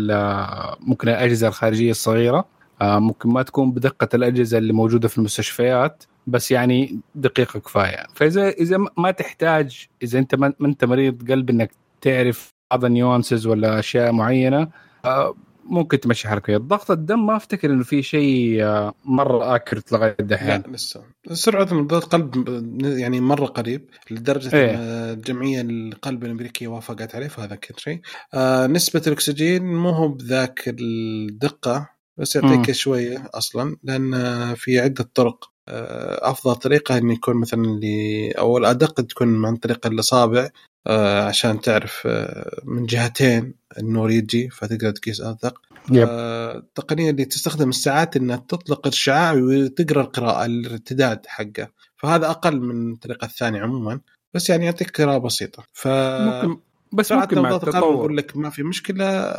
[0.79, 2.37] ممكن الأجهزة الخارجية الصغيرة.
[2.37, 8.07] آه ممكن ما تكون بدقة الأجهزة اللي موجودة في المستشفيات بس يعني دقيقة كفاية.
[8.15, 11.71] فاذا إذا ما تحتاج إذا أنت ما أنت مريض قلب إنك
[12.01, 14.67] تعرف بعض النيوانسز ولا أشياء معينة
[15.05, 20.15] آه، ممكن تمشي حركيات ضغط الدم ما أفتكر إنه في شيء آه، مرة اكرت لغاية
[20.19, 22.49] دحين لا لسه سرعة نبضات قلب
[22.83, 24.75] يعني مرة قريب لدرجة إيه؟
[25.13, 28.01] الجمعيه القلب الأمريكية وافقت عليه فهذا كان شيء.
[28.33, 34.13] آه نسبة الأكسجين مو هو بذاك الدقة بس يعطيك شوية أصلا لأن
[34.55, 35.51] في عدة طرق.
[35.67, 40.49] آه، أفضل طريقة انه يكون مثلا اللي أو الأدق تكون عن طريق الإصابع
[40.87, 45.61] آه، عشان تعرف آه، من جهتين النور يجي فتقدر تقيس أدق.
[45.91, 51.67] التقنية اللي تستخدم الساعات إنها تطلق الشعاع وتقرأ القراءة الارتداد حقه.
[51.97, 53.99] فهذا أقل من الطريقة الثانية عموما
[54.33, 55.63] بس يعني يعطيك قراءة بسيطة.
[55.73, 56.61] ف ممكن
[56.93, 57.93] بس ممكن مع التطور.
[57.93, 59.35] أقول لك ما في مشكلة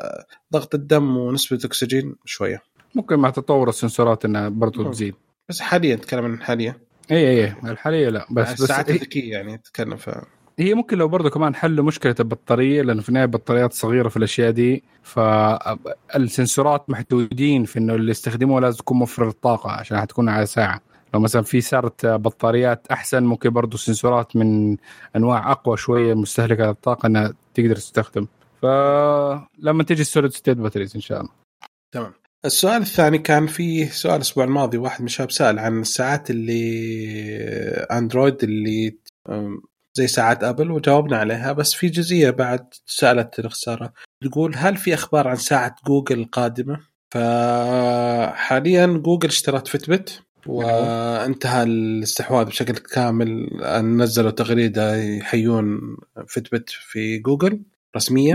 [0.53, 2.62] ضغط الدم ونسبة الأكسجين شوية.
[2.94, 4.90] ممكن مع تطور السنسورات إنها برضو ممكن.
[4.90, 5.14] تزيد.
[5.48, 6.76] بس حاليا تتكلم عن حاليا.
[7.11, 10.11] اي اي الحالية لا بس بس الساعات الذكية يعني تتكلم ف
[10.59, 14.50] هي ممكن لو برضو كمان حلوا مشكلة البطارية لأنه في النهاية البطاريات صغيرة في الأشياء
[14.50, 20.80] دي فالسنسورات محدودين في إنه اللي يستخدموها لازم تكون موفر الطاقه عشان حتكون على ساعة.
[21.14, 24.76] لو مثلا في صارت بطاريات أحسن ممكن برضو سنسورات من
[25.16, 28.26] أنواع أقوى شوية مستهلكة للطاقة إنها تقدر تستخدم.
[28.62, 31.32] فلما تيجي ال solid state batteries إن شاء الله.
[31.92, 32.12] تمام.
[32.44, 38.44] السؤال الثاني كان فيه سؤال الأسبوع الماضي واحد من الشباب سأل عن الساعات اللي أندرويد
[38.44, 38.96] اللي
[39.94, 43.92] زي ساعات أبل وجاوبنا عليها بس في جزئية بعد سألت الخساره
[44.22, 46.80] تقول هل في أخبار عن ساعة جوجل القادمة؟
[47.11, 53.49] فحاليا جوجل اشترت Fitbit وانتهى الاستحواذ بشكل كامل.
[53.82, 55.97] نزلوا تغريدة يحيون
[56.28, 57.62] Fitbit في جوجل
[57.97, 58.34] رسميا.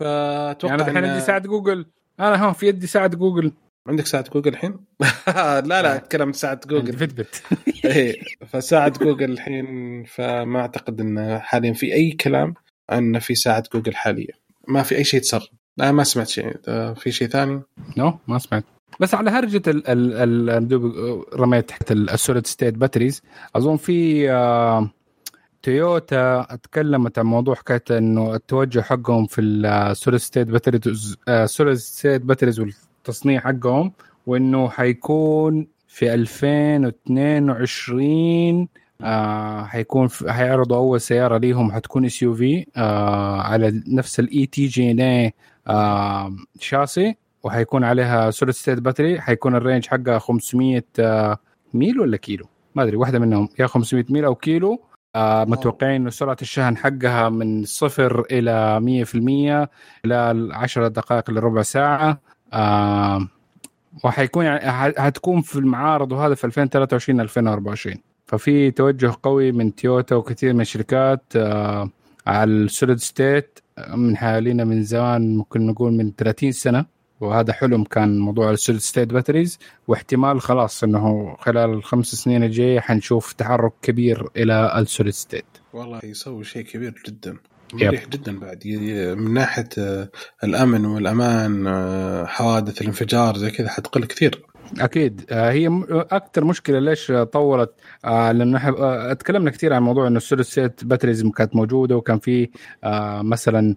[0.00, 1.86] فأتوقع يعني الحين عندي ساعة جوجل.
[2.20, 3.52] أنا ها في يدي ساعة جوجل.
[3.88, 4.76] عندك ساعة جوجل الحين؟
[5.68, 7.42] لا لا أتكلم عن ساعة عندي جوجل Fitbit
[7.84, 12.54] إيه فساعة جوجل الحين فما أعتقد أن حاليا في أي كلام
[12.92, 14.34] أن في ساعة جوجل حاليا.
[14.68, 16.56] ما في أي شيء تسرب لا ما سمعت شيء.
[16.68, 17.62] آه، في شيء ثاني؟
[17.96, 18.64] no ما سمعت.
[19.00, 23.22] بس على هرجة ال ال ال رميت تحت ال solid state batteries.
[23.56, 24.90] أظن في آه،
[25.62, 31.74] تويوتا اتكلمت عن موضوع حكاية إنه التوجه حقهم في ال solid state batteries ال solid
[31.74, 33.92] state batteries والتصنيع حقهم
[34.26, 38.68] وإنه حيكون في 2022
[39.02, 42.66] آه حيكون حيعرضوا أول سيارة ليهم حتكون SUV
[43.44, 47.16] على نفس ال e-TNGA chassis.
[47.42, 51.38] وحيكون عليها solid state battery حيكون ال range حقها 500 آه،
[51.74, 54.80] ميل ولا كيلو؟ ما أدري واحدة منهم يا 500 ميل أو كيلو.
[55.14, 59.68] آه متوقعين إنه سرعة الشحن حقها من صفر إلى 100%
[60.04, 62.20] خلال 10 دقائق لربع ساعة.
[62.52, 63.28] آه
[64.04, 70.52] وحيكون يعني حتكون في المعارض وهذا في 2023 2024 ففي توجه قوي من تويوتا وكثير
[70.54, 71.90] من الشركات آه
[72.26, 73.58] على ال solid state
[73.94, 76.86] من حالينا من زمان ممكن نقول من 30 سنة.
[77.20, 79.58] وهذا حلم كان موضوع ال solid state batteries
[79.88, 85.44] واحتمال خلاص إنه خلال الخمس سنين الجاية حنشوف تحرك كبير إلى ال solid state.
[85.72, 87.36] والله يسوي شيء كبير جدا
[87.74, 87.88] yep.
[87.88, 88.66] مريح جدا بعد.
[89.18, 90.08] من ناحية آه،
[90.44, 94.42] الأمن والأمان آه، حوادث الانفجار زي كذا حتقل كثير.
[94.78, 95.24] أكيد.
[95.30, 97.70] آه، هي أكثر مشكلة ليش طولت؟
[98.04, 101.96] آه، لأنه إحنا آه، اتكلمنا كثير عن موضوع إنه ال solid state batteries كانت موجودة
[101.96, 102.50] وكان في
[103.22, 103.76] مثلا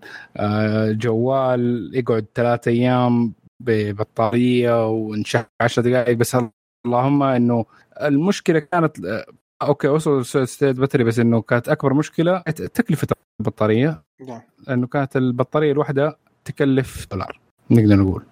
[0.92, 6.18] جوال يقعد ثلاثة أيام ببطارية وانشحن 10 دقائق.
[6.18, 6.38] بس
[6.86, 7.66] اللهم إنه
[8.02, 8.98] المشكلة كانت
[9.62, 12.40] okay وصل ال solid state battery بس إنه كانت أكبر مشكلة
[12.74, 13.08] تكلفة
[13.40, 14.04] البطارية.
[14.28, 14.42] نعم.
[14.68, 17.40] لأنه كانت البطارية الواحدة تكلف دولار
[17.72, 18.24] نقدر نقول.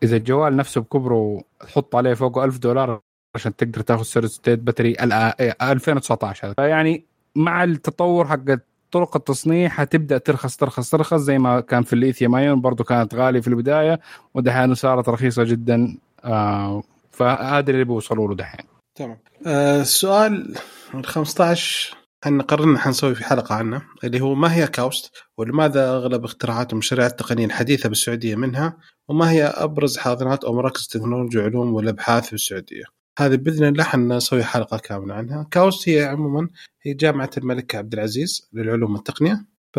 [0.00, 3.00] فاذا الجوال نفسه بكبره تحط عليه فوقه 1000 دولار
[3.34, 7.04] عشان تقدر تاخذ solid state battery 2019 هذا فيعني
[7.36, 8.44] مع التطور حق
[8.92, 13.40] طرق التصنيع حتبدا ترخص ترخص ترخص زي ما كان في الليثيوم ايون برضه كانت غالية
[13.40, 14.00] في البداية
[14.34, 18.66] ودحين صارت رخيصة جدا آه فهذا اللي بيوصلوا له دحين.
[18.94, 19.18] تمام.
[19.46, 20.54] آه، السؤال
[20.94, 26.24] ال 15 إحنا قررنا حنسوي في حلقة عنه اللي هو ما هي كاوست ولماذا أغلب
[26.24, 32.30] اختراعات المشاريع التقنية الحديثة بالسعودية منها وما هي أبرز حاضنات أو مراكز تكنولوجيا وعلوم والأبحاث
[32.30, 32.84] بالسعوديه
[33.18, 35.46] هذه بإذن الله حنسوي حلقة كاملة عنها.
[35.50, 36.48] KAUST هي عموما
[36.82, 39.46] هي جامعة الملك عبد العزيز للعلوم والتقنية.
[39.72, 39.78] ف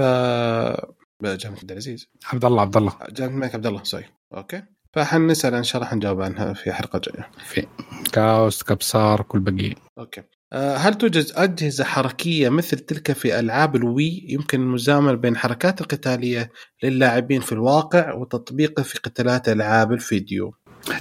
[1.24, 2.08] جامعة عبد العزيز.
[2.26, 2.94] عبد الله عبد الله.
[3.10, 4.64] جامعة الملك عبد الله sorry okay.
[4.94, 7.30] فحنسأل إن شاء الله حنجاوب عنها في حلقة جاية.
[7.46, 7.68] في
[8.14, 9.76] KAUST KAPSARC كل بقية.
[9.98, 10.24] okay.
[10.54, 16.52] هل توجد أجهزة حركية مثل تلك في ألعاب ال Wii؟ يمكن المزامنة بين الحركات القتالية
[16.84, 20.54] للاعبين في الواقع وتطبيقه في قتالات ألعاب الفيديو؟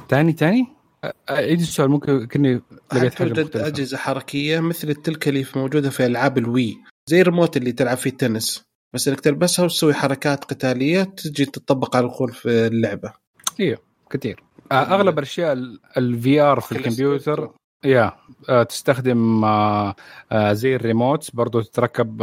[0.09, 0.67] تاني تاني؟
[1.29, 2.63] عيد السؤال ممكن كني هل
[2.99, 3.67] لقيت توجد مختلفة.
[3.67, 8.11] أجهزة حركية مثل تلك اللي موجودة في ألعاب ال Wii؟ زي الريموت اللي تلعب فيه
[8.11, 8.65] التنس.
[8.95, 13.13] بس إنك تلبسها وتسوي حركات قتالية تجي تطبق على الخول في اللعبة.
[14.11, 14.43] كثير.
[14.73, 15.59] آه، أغلب الأشياء
[15.97, 17.51] ال VR في الكمبيوتر
[17.85, 18.13] يا
[18.49, 19.95] آه، تستخدم آه،
[20.33, 22.23] آه، زي الريموت برضو تتركب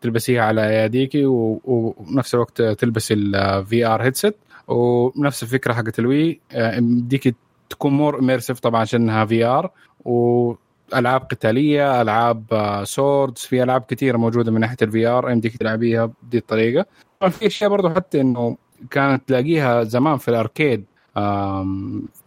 [0.00, 4.34] تلبسيها على اياديكي و- و- وبنفس الوقت تلبس الفي ار هيدسет
[4.68, 6.40] ونفس الفكرة حقت ال Wii
[6.80, 7.34] ديك
[7.70, 9.70] تكون more immersive طبعا عشانها VR
[10.04, 12.44] وألعاب قتالية ألعاب
[12.84, 16.86] swords في ألعاب كثيره موجودة من ناحية ال VR يمديك تلعبيها بدي الطريقة.
[17.30, 18.56] في أشياء برضو حتى إنه
[18.90, 20.84] كانت تلاقيها زمان في ال arcade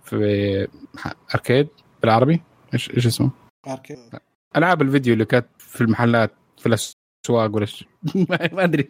[0.04, 0.68] في
[1.36, 1.68] arcade
[2.02, 2.42] بالعربي.
[2.74, 3.30] إيش إيش اسمه؟
[4.58, 7.68] ألعاب الفيديو اللي كانت في المحلات في الأسواق ولا
[8.54, 8.90] ما أدري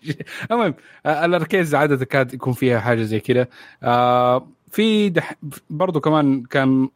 [0.52, 0.74] المهم
[1.06, 3.48] آه، ال arcades عادة كانت يكون فيها حاجة زي كذا.
[3.84, 5.36] آه، في دح
[5.70, 6.90] برضو كمان كان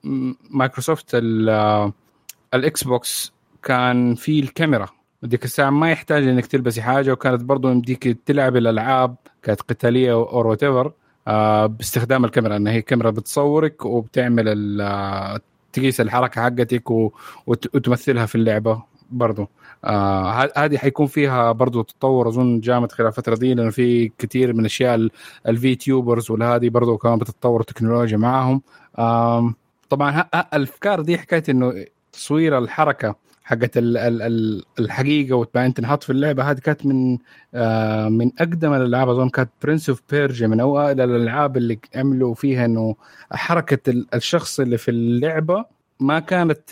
[0.49, 1.91] مايكروسوفت ال-
[2.53, 4.87] ال Xbox كان في الكاميرا.
[5.25, 10.49] ذيك الساعة ما يحتاج إنك تلبسي حاجة وكانت برضو يمديك تلعب الألعاب كانت قتالية أو
[10.49, 10.91] whatever
[11.67, 12.55] باستخدام الكاميرا.
[12.55, 14.45] إن هي كاميرا بتصورك وبتعمل
[15.75, 16.91] تقيس الحركة حقتك
[17.47, 19.47] وتمثلها في اللعبة برضو.
[19.85, 24.65] آه هذه حيكون فيها برضو تطور أظن جامد خلال الفترة دي لأنه في كثير من
[24.65, 25.07] أشياء
[25.47, 28.61] ال VTubers والهذه برضو كمان بتتطور التكنولوجيا معاهم
[28.99, 29.55] آم،
[29.89, 33.15] طبعا الأفكار دي حكاية إنه تصوير الحركة
[33.47, 36.51] حقت ال- ال- ال- الحقيقة وتبين تنحط في اللعبة.
[36.51, 37.17] هذه كانت من
[37.53, 39.09] آه من أقدم الألعاب.
[39.09, 42.95] أظن كانت Prince of Persia من اوائل الألعاب اللي عملوا فيها إنه
[43.31, 45.65] حركة ال- الشخص اللي في اللعبة
[45.99, 46.69] ما كانت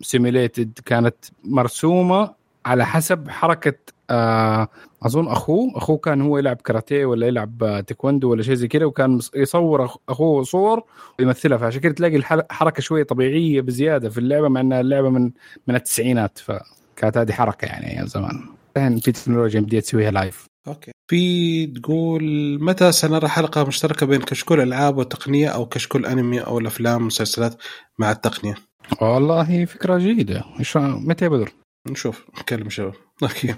[0.00, 2.45] simulated كانت مرسومة.
[2.66, 3.74] على حسب حركة
[4.10, 4.68] آه
[5.02, 8.86] أظن أخوه أخوه كان هو يلعب كاراتيه ولا يلعب آه، تايكوندو ولا شيء زي كده
[8.86, 10.82] وكان يصور أخوه صور
[11.18, 15.30] ويمثلها فعشان كده تلاقي الحركه شوية طبيعية بزيادة في اللعبة مع انها اللعبة من
[15.66, 18.56] من التسعينات فكانت هذه حركة يعني أيام زمان.
[18.76, 20.92] الحين في تكنولوجيا بديت تسويها live Okay.
[21.10, 22.22] في تقول
[22.62, 27.54] متى سنرى حلقة مشتركة بين كشكول ألعاب والتقنيه أو كشكول أنمي أو الأفلام والمسلسلات
[27.98, 28.54] مع التقنية؟
[29.00, 30.44] والله فكرة جيدة.
[30.76, 31.52] متى بدر
[31.90, 32.94] نشوف نكلم شباب.
[33.22, 33.54] Okay.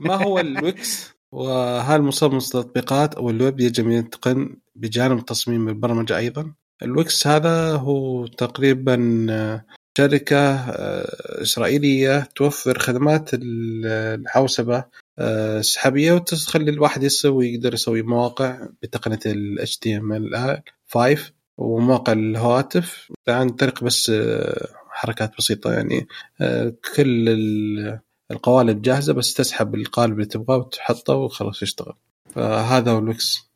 [0.00, 6.16] ما هو ال Wix؟ وهل مصمم التطبيقات أو الويب يجب أن يتقن بجانب تصميم البرمجة
[6.16, 9.64] أيضا؟ ال Wix هذا هو تقريبا آه،
[9.98, 13.30] شركة آه، إسرائيلية توفر خدمات
[15.18, 21.20] آه، سحابية وتخلي الواحد يسوي يقدر يسوي مواقع بتقنية ال HTML5
[21.58, 24.12] ومواقع الهواتف عن طريق بس
[25.02, 26.06] حركات بسيطة يعني.
[26.40, 28.00] آه، كل ال-
[28.30, 31.94] القوالب جاهزة بس تسحب القالب اللي تبغاه وتحطه وخلاص يشتغل.
[32.30, 33.50] فهذا هو ال Wix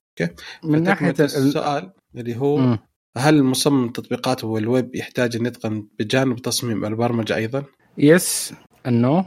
[0.64, 2.78] من ناحية ال- السؤال اللي هو مم.
[3.16, 7.64] هل مصمم التطبيقات والويب يحتاج أن يتقن بجانب تصميم البرمجة أيضا؟
[7.98, 8.52] Yes
[8.86, 9.26] انه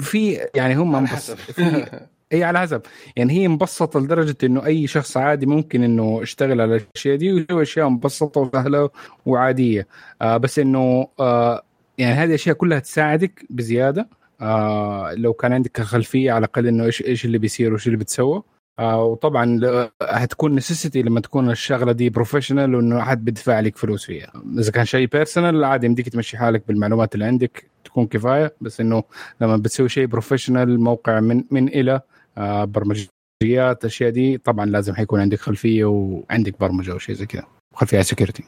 [0.00, 1.86] في يعني هم في
[2.32, 2.82] اي على حسب.
[3.16, 7.62] يعني هي مبسطة لدرجة إنه أي شخص عادي ممكن إنه يشتغل على الأشياء دي ويسوي
[7.62, 8.90] أشياء مبسطة وسهلة
[9.26, 9.86] وعادية.
[10.22, 11.62] آه بس إنه آه
[11.98, 14.08] يعني هذه الاشياء كلها تساعدك بزيادة.
[14.40, 18.42] آه لو كان عندك خلفية على الأقل إنه إيش إيش اللي بيصير وإيش اللي بتسوى.
[18.78, 24.04] آه وطبعا ل- هتكون necessity لما تكون الشغلة دي professional وإنه أحد بيدفع لك فلوس
[24.06, 24.32] فيها.
[24.58, 28.54] إذا كان شيء personal عادي يمديك تمشي حالك بالمعلومات اللي عندك تكون كفاية.
[28.60, 29.02] بس إنه
[29.40, 32.02] لما بتسوي شيء professional موقع من من إلى آه
[32.36, 34.38] برمجيات الاشياء دي.
[34.38, 37.44] طبعا لازم حيكون عندك خلفية وعندك برمجة أو شيء زي كذا.
[37.74, 38.44] خلفية security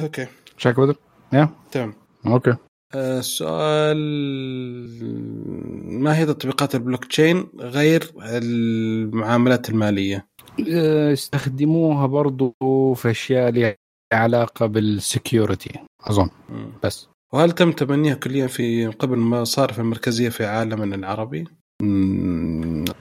[0.00, 0.26] okay.
[0.56, 0.96] شاك بدر؟
[1.32, 1.48] Yeah.
[1.70, 1.94] تمام.
[2.26, 2.54] Okay.
[2.94, 3.98] آه، سؤال
[6.02, 10.26] ما هي تطبيقات البلوك تشين غير المعاملات المالية؟
[10.70, 12.54] آه، استخدموها برضو
[12.94, 13.76] في أشياء لها
[14.12, 16.28] علاقة بال security أظن.
[16.84, 17.08] بس.
[17.32, 21.44] وهل تم تبنيها كليا في قبل المصارف المركزيه في عالمنا العربي؟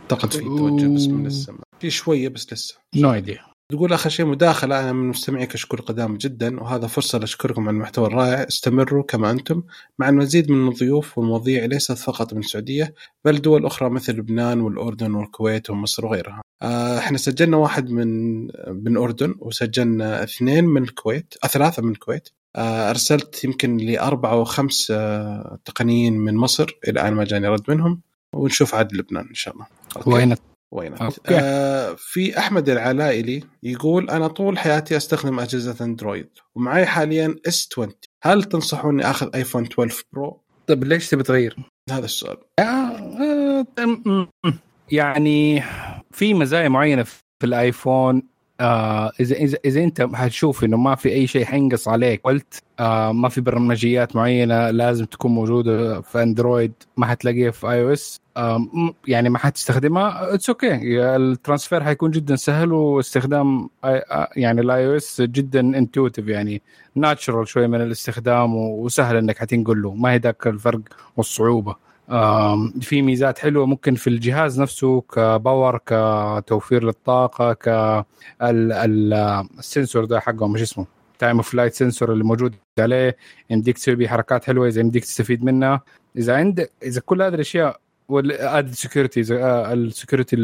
[0.02, 2.76] اعتقد في توجه بس من لسه ما- في شوية بس لسه.
[2.96, 3.40] No idea.
[3.72, 4.80] تقول آخر شيء مداخلة.
[4.80, 8.48] أنا من مستمعي كشكول قدام جدا وهذا فرصة لأشكركم على المحتوى الرائع.
[8.48, 9.64] استمروا كما أنتم.
[10.00, 12.94] مع المزيد من الضيوف والمواضيع ليست فقط من السعودية
[13.26, 16.42] بل دول أخرى مثل لبنان والأردن والكويت ومصر وغيرها.
[16.62, 22.30] آه، إحنا سجلنا واحد من من الاردن وسجلنا اثنين من الكويت آه، ثلاثة من الكويت.
[22.56, 24.94] آه، أرسلت يمكن لأربعة أو خمس
[25.66, 26.78] تقنيين من مصر.
[26.88, 28.02] إلى الآن ما جاني رد منهم.
[28.34, 29.68] ونشوف عاد لبنان إن شاء الله.
[29.98, 30.10] Okay.
[30.10, 30.36] وين
[30.72, 30.96] وين.
[31.30, 37.92] آه في أحمد العلائلي يقول أنا طول حياتي أستخدم أجهزة أندرويد ومعي حاليا S 20
[38.24, 41.56] هل تنصحوني أخذ iPhone 12 برو؟ طيب ليش تبي تغير؟
[41.90, 42.64] هذا السؤال آه،
[43.80, 44.28] آه،
[44.92, 45.64] يعني
[46.12, 48.24] في مزايا معينة في ال iPhone
[48.64, 53.12] آه اذا اذا إذا أنت حتشوف إنه ما في أي شيء حينقص عليك قلت آه
[53.12, 58.22] ما في برمجيات معينة لازم تكون موجودة في Android ما حتلاقيها في iOS
[59.08, 65.22] يعني ما حتستخدمها it's okay ال transfer حيكون جدا سهل واستخدام آه، يعني ال iOS
[65.22, 66.62] جدا intuitive يعني
[66.96, 70.82] natural شوية من الاستخدام وسهل إنك حتنقل له ما هي ذاك الفرق
[71.18, 71.76] والصعوبة.
[72.82, 77.68] في ميزات حلوة ممكن في الجهاز نفسه ك power كتوفير للطاقة ك
[78.42, 79.14] ال- ال-
[79.60, 80.86] ال sensor ده حقه مش اسمه.
[81.20, 83.18] Time of flight sensor اللي موجود عليه
[83.50, 85.82] يمديك تسوي بيه حركات حلوة إذا يمديك تستفيد منها.
[86.18, 87.80] إذا عندك إذا كل هذه الأشياء
[88.10, 89.22] وال add security
[89.74, 90.36] ال security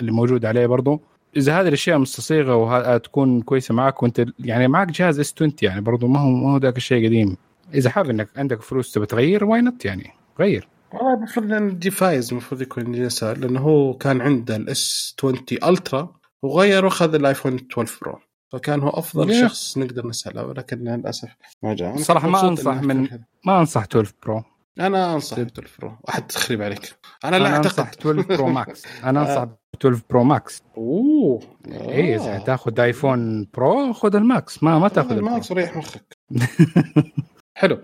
[0.00, 1.00] اللي موجود عليه برضه
[1.36, 6.06] إذا هذه الأشياء مستصيغة وتكون كويسة معك وأنت يعني معك جهاز S 20 يعني برضه
[6.08, 7.36] ما هو ما هو ذاك الشيء قديم.
[7.74, 10.10] إذا حابب إنك عندك فلوس تبى تغير why not يعني؟
[10.40, 10.68] غير.
[10.92, 15.44] والله المفروض إن دي فايز المفروض يكون يسار لأنه هو كان عنده ال S 20
[15.64, 18.18] Ultra وغير واخذ ال iPhone 12 Pro.
[18.52, 21.28] فكان هو أفضل ليه؟ شخص نقدر نسأله ولكن للأسف
[21.62, 21.90] ما جاء.
[21.90, 23.08] أنا صراحة ما إنه من-.
[23.46, 24.42] ما أنصح 12 Pro.
[24.80, 25.46] أنا أنصح سب.
[25.46, 25.96] 12 Pro.
[26.02, 26.96] واحد تخريب عليك.
[27.24, 27.98] أنا لا أنصح أعتقد.
[28.00, 28.84] 12 Pro Max.
[29.04, 30.62] أنا أنصح 12 Pro Max.
[30.76, 31.40] أوه.
[31.68, 34.62] اي إذا تاخذ iPhone Pro خذ ال Max.
[34.62, 35.52] ما ما تاخذ ال Pro ال Max.
[35.52, 36.18] ريح مخك.
[37.60, 37.78] حلو.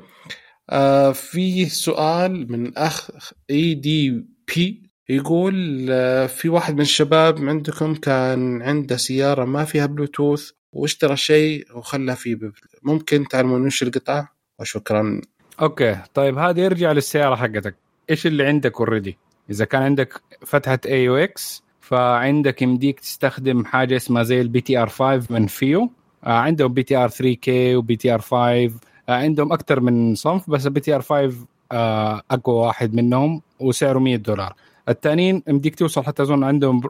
[0.70, 3.10] آه في سؤال من أخ
[3.50, 11.16] ADB يقول آه في واحد من الشباب عندكم كان عنده سيارة ما فيها بلوتوث واشترى
[11.16, 12.52] شيء وخلى فيه بل-
[12.82, 15.20] ممكن تعلمون وش القطعة؟ وشكرا.
[15.60, 17.74] okay طيب هذا يرجع للسيارة حقتك.
[18.10, 19.18] إيش اللي عندك already
[19.50, 25.46] إذا كان عندك فتحة AUX فعندك يمديك تستخدم حاجة اسمها زي ال BTR 5 من
[25.46, 25.90] FiiO.
[26.24, 28.70] آه عندهم بي تي ار 3 كي وبي تي ار 5 آه
[29.08, 31.32] عندهم أكثر من صنف بس ال BTR 5
[31.72, 34.54] آه أقوى واحد منهم وسعره 100 دولار.
[34.88, 36.80] الثانيين يمديك توصل حتى أظن عندهم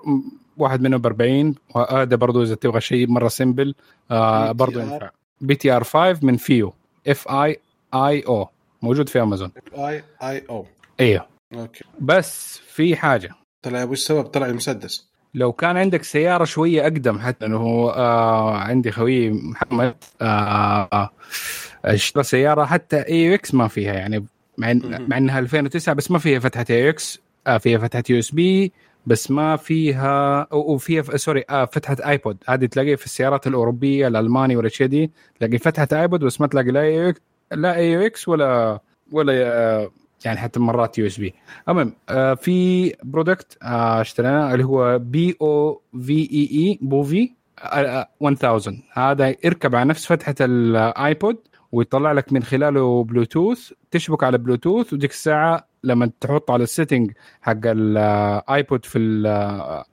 [0.56, 3.74] واحد منهم ب 40 وهذا برضو إذا تبغى شيء مرة simple
[4.10, 4.82] آه برضو BTR.
[4.82, 5.10] ينفع.
[5.40, 6.72] BTR 5 من FiiO
[7.08, 7.56] F I
[7.94, 8.48] I O
[8.82, 10.66] موجود في امازون I I O
[11.00, 11.84] أيوه okay.
[12.00, 13.30] بس في حاجة.
[13.62, 18.92] طلع وش السبب طلع المسدس؟ لو كان عندك سيارة شوية أقدم حتى انه آه عندي
[18.92, 21.10] خوي محمد آه آه،
[21.84, 24.24] اشترى سيارة حتى AUX ما فيها يعني
[24.58, 24.70] مع,
[25.18, 28.72] إنها 2009 بس ما فيها فتحة AUX آه فيها فتحة USB
[29.06, 34.88] بس ما فيها وفيها sorry آه فتحة iPod هذه تلاقيها في السيارات الأوروبية الألماني والاشياء
[34.88, 37.14] دي تلاقي فتحة iPod بس ما تلاقي لا اي
[37.52, 38.80] لا AUX ولا
[39.12, 39.90] ولا آه
[40.24, 41.34] يعني حتى مرات USB
[41.68, 47.30] المهم آه في product آه اشتريناه اللي هو B O V E E Bovee
[47.62, 48.44] آه، 1000
[48.92, 51.36] هذا يركب على نفس فتحة ال iPod
[51.72, 57.12] ويطلع لك من خلاله بلوتوث تشبك على بلوتوث وديك الساعة لما تحط على ال setting
[57.42, 59.84] حق ال iPod في ال-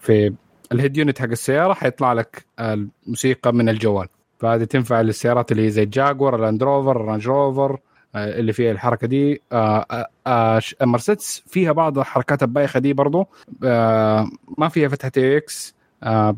[0.00, 0.34] في
[0.72, 4.08] ال head unit حق السيارة حيطلع لك الموسيقى من الجوال.
[4.38, 7.78] فهذه تنفع للسيارات اللي زي الجاكوار اللاند روفر الرانج روفر
[8.14, 9.42] آه، اللي فيها الحركة دي.
[9.52, 13.26] آه، آه، آه، مرسيدس فيها بعض الحركات البايخة دي برضو.
[13.64, 14.28] آه،
[14.58, 15.74] ما فيها فتحة AUX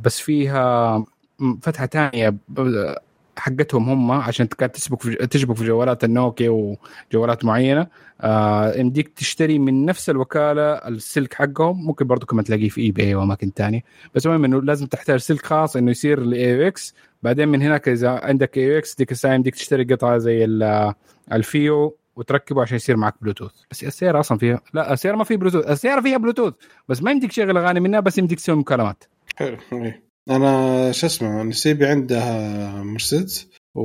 [0.02, 1.04] بس فيها
[1.62, 2.34] فتحة ثانية
[3.40, 6.76] حقتهم هم عشان كانت تسبك في تشبك في جوالات النوكيا
[7.10, 7.86] وجوالات معينة.
[8.20, 11.86] آه، يمديك تشتري من نفس الوكالة السلك حقهم.
[11.86, 13.80] ممكن برضو كمان تلاقيه في eBay واماكن ثانية
[14.14, 18.08] بس المهم إنه لازم تحتاج سلك خاص إنه يصير ل AUX بعدين من هناك إذا
[18.10, 20.94] عندك AUX ديك الساعة يمديك تشتري قطعة زي ال-
[21.32, 25.36] ال FiiO وتركبه عشان يصير معك بلوتوث بس السيارة أصلا فيها لا السيارة ما فيها
[25.36, 26.54] بلوتوث السيارة فيها بلوتوث
[26.88, 29.04] بس ما يمديك تشغل أغاني منها بس يمديك تسوي مكالمات.
[29.36, 30.09] حلو إيه.
[30.30, 32.20] أنا شو اسمه نسيبي عنده
[32.82, 33.82] مرسيدس و...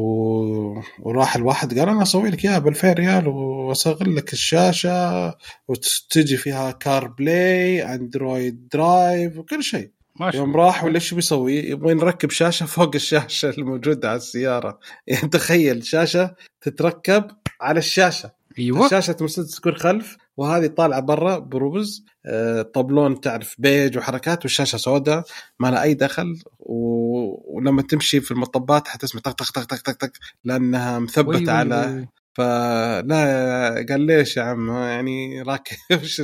[1.00, 1.80] وراح الواحد.
[1.80, 5.28] قال أنا أسوي لك إياها ب 2000 ريال واصغر لك الشاشة
[5.68, 9.92] وتجي فيها CarPlay Android Drive وكل شيء.
[10.20, 10.56] ما شاء يوم.
[10.56, 14.80] راح ولا إيش بيسوي؟ يبغى نركب شاشة فوق الشاشة الموجودة على السيارة.
[15.08, 17.28] يعني تخيل شاشة تتركب
[17.62, 18.32] على الشاشة.
[18.60, 18.90] أيوه.
[18.90, 20.18] شاشة مرسيدس تكون خلف.
[20.38, 25.24] وهذه طالعة برا بروز آه، طبلون تعرف بيج وحركات والشاشه سوداء
[25.60, 27.58] ما لها أي دخل و...
[27.58, 30.12] ولما تمشي في المطبات حتسمع طق طق طق طق طق طق
[30.44, 32.08] لأنها مثبتة وي- على وي.
[32.34, 36.22] فلا قال ليش يا عم؟ يعني راكب وش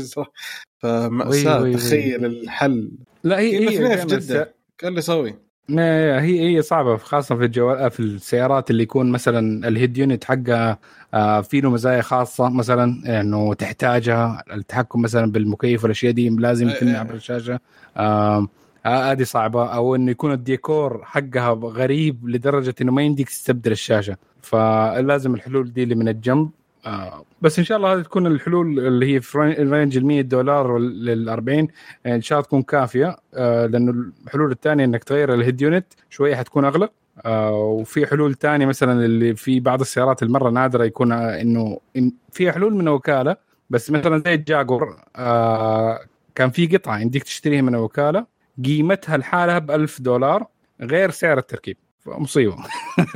[0.80, 1.74] فمأساة.
[1.74, 2.92] تخيل الحل.
[3.24, 4.56] لا هي هي في جدة.
[4.84, 5.36] قال لي سوي.
[5.70, 10.80] هي هي صعبة خاصة في الجوال في السيارات اللي يكون مثلا ال head unit حقها
[11.14, 16.76] آه، في له مزايا خاصة مثلا إنه تحتاجها التحكم مثلا بالمكيف والأشياء دي لازم إيه
[16.76, 16.98] يتم إيه.
[16.98, 17.60] عبر الشاشة.
[17.98, 18.48] آه،
[18.86, 19.66] آه، هذه صعبة.
[19.66, 24.18] أو إنه يكون الديكور حقها غريب لدرجة إنه ما يمديك تستبدل الشاشة.
[24.42, 26.50] فلازم الحلول دي اللي من الجنب.
[26.86, 30.78] آه، بس إن شاء الله هذه تكون الحلول اللي هي في range ال 100 دولار
[30.78, 31.68] لل 40
[32.06, 33.18] إن شاء الله تكون كافية.
[33.34, 36.90] آه، لأنه الحلول الثانية إنك تغير ال head unit شوية حتكون أغلى.
[37.26, 42.12] آه، وفي حلول ثانية مثلا اللي في بعض السيارات المرة نادرة يكون آه، إنه إن
[42.32, 43.36] في حلول من وكاله
[43.70, 46.00] بس مثلا زي الجاكوار آه،
[46.36, 48.26] كان في قطعة عندك تشتريها من الوكاله
[48.66, 50.48] قيمتها لحالها ب 1000 دولار
[50.82, 51.78] غير سعر التركيب.
[52.06, 52.56] مصيبة.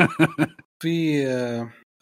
[0.79, 1.25] في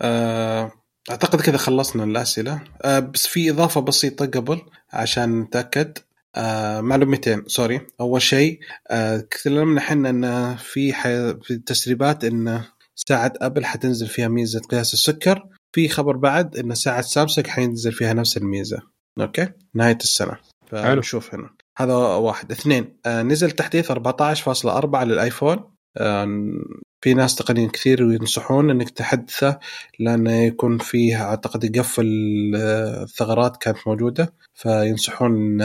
[0.01, 0.71] آه،
[1.09, 2.63] أعتقد كذا خلصنا الأسئلة.
[2.81, 4.61] آه، بس في إضافة بسيطة قبل
[4.93, 5.97] عشان نتأكد.
[6.35, 7.81] آه، معلومتين sorry.
[8.01, 8.59] أول شيء
[8.91, 11.03] آه، تكلمنا إحنا إن في ح...
[11.41, 12.61] في التسريبات إن
[12.95, 15.43] ساعة أبل حتنزل فيها ميزة قياس السكر.
[15.75, 18.79] في خبر بعد إن ساعة سامسونج حينزل فيها نفس الميزة.
[19.19, 20.37] okay؟ نهاية السنة.
[20.67, 21.49] فنشوف هنا.
[21.77, 22.51] هذا واحد.
[22.51, 25.73] اثنين آه، نزل تحديث 14.4 للآيفون.
[25.97, 26.27] آه،
[27.03, 29.59] في ناس تقنيين كثير وينصحون إنك تحدثه
[29.99, 32.07] لأنه يكون فيه أعتقد يقفل
[32.55, 35.57] آه، الثغرات كانت موجودة فينصحون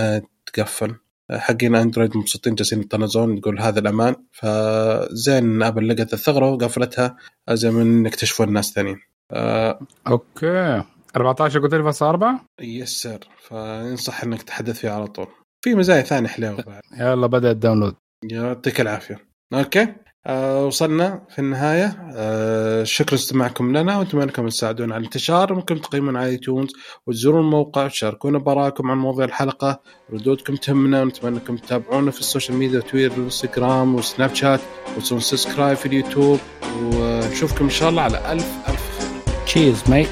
[0.47, 0.95] تقفل
[1.33, 4.17] حقين أندرويد مبسوطين جالسين يطنزون يقول هذا الأمان.
[4.33, 7.17] فزين أبل لقت الثغرة وقفلتها
[7.51, 9.01] زي من يكتشفون الناس ثانيين.
[9.33, 10.83] آه okay.
[11.17, 15.27] 14 قلت لي 4 yes sir فينصح إنك تحدث فيه على طول.
[15.65, 16.83] في مزايا ثانية حلوة بعد.
[17.01, 17.95] يلا بدأ ال download.
[18.25, 19.29] يعطيك العافية.
[19.55, 19.95] okay؟
[20.27, 21.97] آه وصلنا في النهاية.
[22.17, 25.55] آه شكرا استماعكم لنا وأتمنى أنكم تساعدونا على الانتشار.
[25.55, 26.71] ممكن تقيمون على iTunes
[27.07, 29.81] وتزورون الموقع وتشاركونا بآراءكم عن مواضيع الحلقة.
[30.13, 34.61] ردودكم تهمنا ونتمنى أنكم تتابعونا في ال social media تويتر وانستغرام وسناب شات.
[34.97, 36.39] وتسوون subscribe في اليوتيوب.
[36.83, 39.45] ونشوفكم إن شاء الله على ألف ألف خير.
[39.47, 40.09] cheers mate